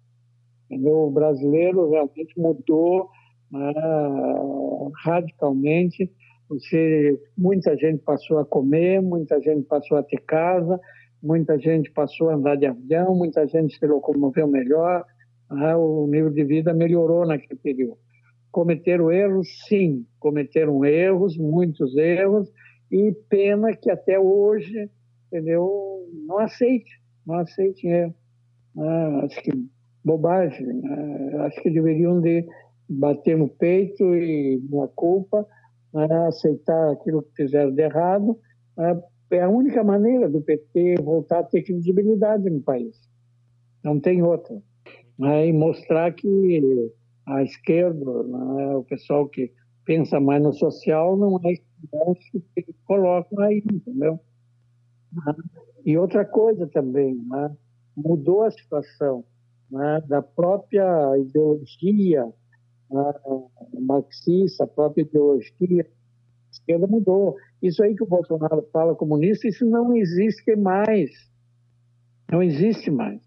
[0.69, 1.07] Entendeu?
[1.07, 3.09] O brasileiro realmente mudou
[3.55, 6.11] ah, radicalmente
[6.49, 10.79] você, muita gente passou a comer, muita gente passou a ter casa,
[11.21, 15.03] muita gente passou a andar de avião, muita gente se locomoveu melhor,
[15.51, 15.75] né?
[15.75, 17.97] o nível de vida melhorou naquele período.
[18.51, 19.47] Cometeram erros?
[19.67, 22.51] Sim, cometeram erros, muitos erros,
[22.91, 24.89] e pena que até hoje,
[25.27, 28.15] entendeu, não aceite, não aceite erro.
[28.77, 29.51] Ah, acho que
[30.03, 30.65] bobagem.
[30.65, 31.37] Né?
[31.45, 32.45] Acho que deveriam de
[32.89, 35.45] bater no peito e na culpa,
[35.93, 36.07] né?
[36.27, 38.39] aceitar aquilo que fizeram de errado.
[38.77, 39.01] Né?
[39.31, 42.95] É a única maneira do PT voltar a ter credibilidade no país.
[43.83, 44.55] Não tem outra.
[45.19, 45.47] Né?
[45.47, 46.91] E mostrar que
[47.27, 48.75] a esquerda, né?
[48.75, 49.51] o pessoal que
[49.85, 54.19] pensa mais no social, não é isso que colocam aí, entendeu?
[55.85, 57.55] E outra coisa também, né?
[57.95, 59.23] mudou a situação
[59.69, 60.01] né?
[60.07, 62.25] da própria ideologia
[62.89, 63.13] né?
[63.79, 65.87] marxista, a própria ideologia
[66.51, 67.35] esquerda mudou.
[67.61, 71.11] Isso aí que o Bolsonaro fala comunista, isso não existe mais.
[72.31, 73.21] Não existe mais.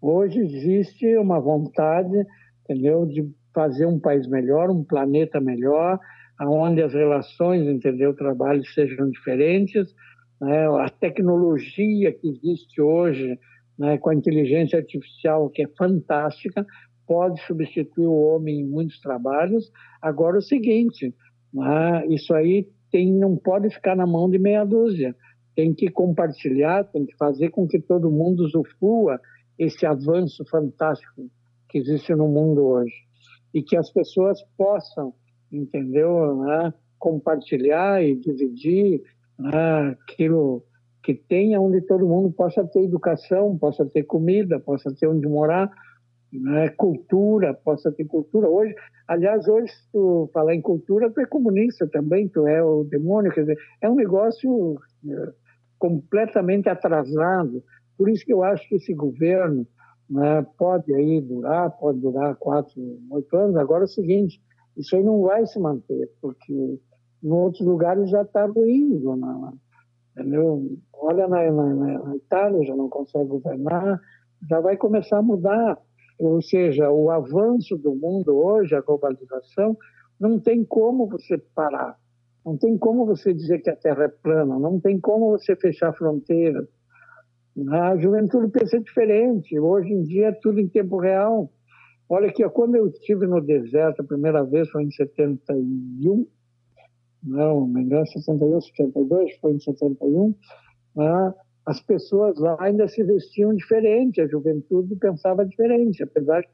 [0.00, 2.26] Hoje existe uma vontade,
[2.68, 5.98] entendeu, de fazer um país melhor, um planeta melhor,
[6.42, 9.94] onde as relações, entendeu, o trabalho sejam diferentes,
[10.40, 10.66] né?
[10.66, 13.38] a tecnologia que existe hoje,
[13.78, 16.64] né, com a inteligência artificial, que é fantástica,
[17.06, 19.70] pode substituir o homem em muitos trabalhos.
[20.02, 21.14] Agora, o seguinte,
[21.52, 25.14] né, isso aí tem, não pode ficar na mão de meia dúzia.
[25.54, 29.20] Tem que compartilhar, tem que fazer com que todo mundo usufrua
[29.58, 31.30] esse avanço fantástico
[31.76, 32.94] que existe no mundo hoje.
[33.52, 35.12] E que as pessoas possam,
[35.52, 39.02] entendeu, né, compartilhar e dividir
[39.38, 40.64] né, aquilo
[41.02, 45.70] que tenha onde todo mundo possa ter educação, possa ter comida, possa ter onde morar,
[46.32, 48.48] né, cultura, possa ter cultura.
[48.48, 48.74] Hoje,
[49.06, 53.42] aliás, hoje, tu falar em cultura, tu é comunista também, tu é o demônio, quer
[53.42, 54.78] dizer, é um negócio
[55.08, 55.32] é,
[55.78, 57.62] completamente atrasado.
[57.96, 59.66] Por isso que eu acho que esse governo
[60.08, 62.74] né, pode aí durar, pode durar quatro,
[63.10, 63.56] oito anos.
[63.56, 64.40] Agora é o seguinte,
[64.76, 66.80] isso aí não vai se manter, porque
[67.22, 69.52] em outros lugares já está ruindo, né?
[70.12, 70.78] entendeu?
[70.92, 74.00] Olha na, na, na, Itália, já não consegue governar,
[74.48, 75.78] já vai começar a mudar.
[76.18, 79.76] Ou seja, o avanço do mundo hoje, a globalização,
[80.18, 81.98] não tem como você parar.
[82.44, 85.92] Não tem como você dizer que a Terra é plana, não tem como você fechar
[85.92, 86.66] fronteiras.
[87.72, 89.58] A juventude pensa diferente.
[89.58, 91.50] Hoje em dia é tudo em tempo real.
[92.08, 96.26] Olha aqui, quando eu estive no deserto a primeira vez foi em 71,
[97.22, 100.34] não me engano, 61, 72, foi em 71,
[100.94, 101.34] né?
[101.66, 106.50] as pessoas lá ainda se vestiam diferente, a juventude pensava diferente, apesar que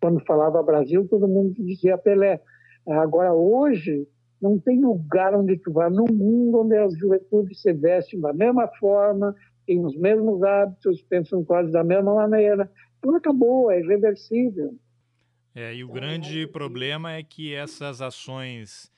[0.00, 2.40] quando falava Brasil, todo mundo dizia Pelé.
[2.88, 4.08] Agora, hoje,
[4.40, 8.66] não tem lugar onde tu vá no mundo onde as juventudes se vestem da mesma
[8.80, 9.36] forma,
[9.66, 12.70] têm os mesmos hábitos, pensam quase da mesma maneira.
[13.00, 14.74] Tudo acabou, é irreversível.
[15.54, 18.90] É, e o grande problema é que essas ações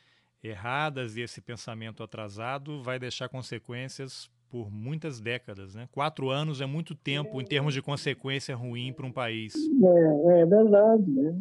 [0.43, 5.75] erradas e esse pensamento atrasado vai deixar consequências por muitas décadas.
[5.75, 5.89] Né?
[5.93, 9.55] Quatro anos é muito tempo em termos de consequência ruim para um país.
[9.57, 11.11] É, é verdade.
[11.11, 11.41] Né?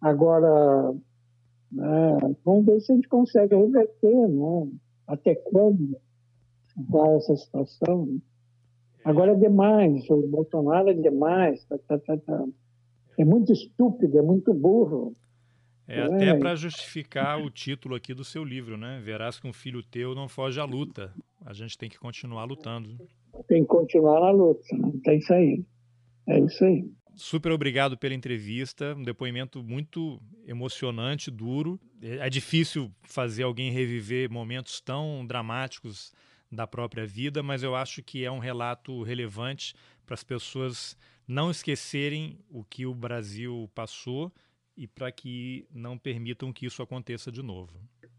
[0.00, 0.94] Agora,
[1.72, 4.28] né, vamos ver se a gente consegue reverter.
[4.28, 4.70] Né?
[5.08, 5.96] Até quando
[6.76, 8.20] vai essa situação?
[9.04, 9.10] Né?
[9.10, 11.64] Agora é demais, o Bolsonaro é demais.
[11.64, 12.44] Tá, tá, tá, tá.
[13.18, 15.14] é muito estúpido, é muito burro.
[15.86, 16.02] É, é.
[16.02, 19.00] até para justificar o título aqui do seu livro, né?
[19.02, 21.12] Verás que um filho teu não foge à luta.
[21.44, 22.96] A gente tem que continuar lutando.
[23.48, 25.64] Tem que continuar na luta, não tem isso aí.
[26.26, 26.88] É isso aí.
[27.14, 31.78] Super obrigado pela entrevista, um depoimento muito emocionante, duro.
[32.00, 36.12] É difícil fazer alguém reviver momentos tão dramáticos
[36.52, 39.74] da própria vida, mas eu acho que é um relato relevante
[40.04, 40.96] para as pessoas
[41.26, 44.30] não esquecerem o que o Brasil passou
[44.76, 47.72] e para que não permitam que isso aconteça de novo.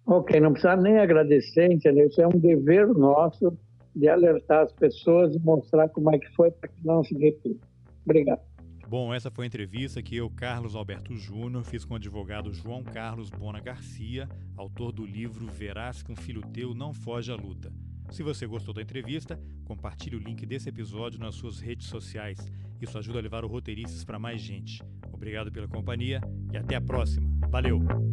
[0.06, 2.08] Ok, não precisa nem agradecer, entendeu?
[2.08, 3.56] Isso é um dever nosso
[3.96, 7.68] de alertar as pessoas e mostrar como é que foi para que não se repita.
[8.04, 8.42] Obrigado.
[8.88, 12.84] Bom, essa foi a entrevista que eu, Carlos Alberto Júnior, fiz com o advogado João
[12.84, 14.28] Carlos Bona Garcia,
[14.58, 17.72] autor do livro Verás que um filho teu não foge à luta.
[18.14, 22.38] Se você gostou da entrevista, compartilhe o link desse episódio nas suas redes sociais.
[22.80, 24.84] Isso ajuda a levar o Roteiristas para mais gente.
[25.12, 26.22] Obrigado pela companhia
[26.52, 27.28] e até a próxima.
[27.50, 28.13] Valeu!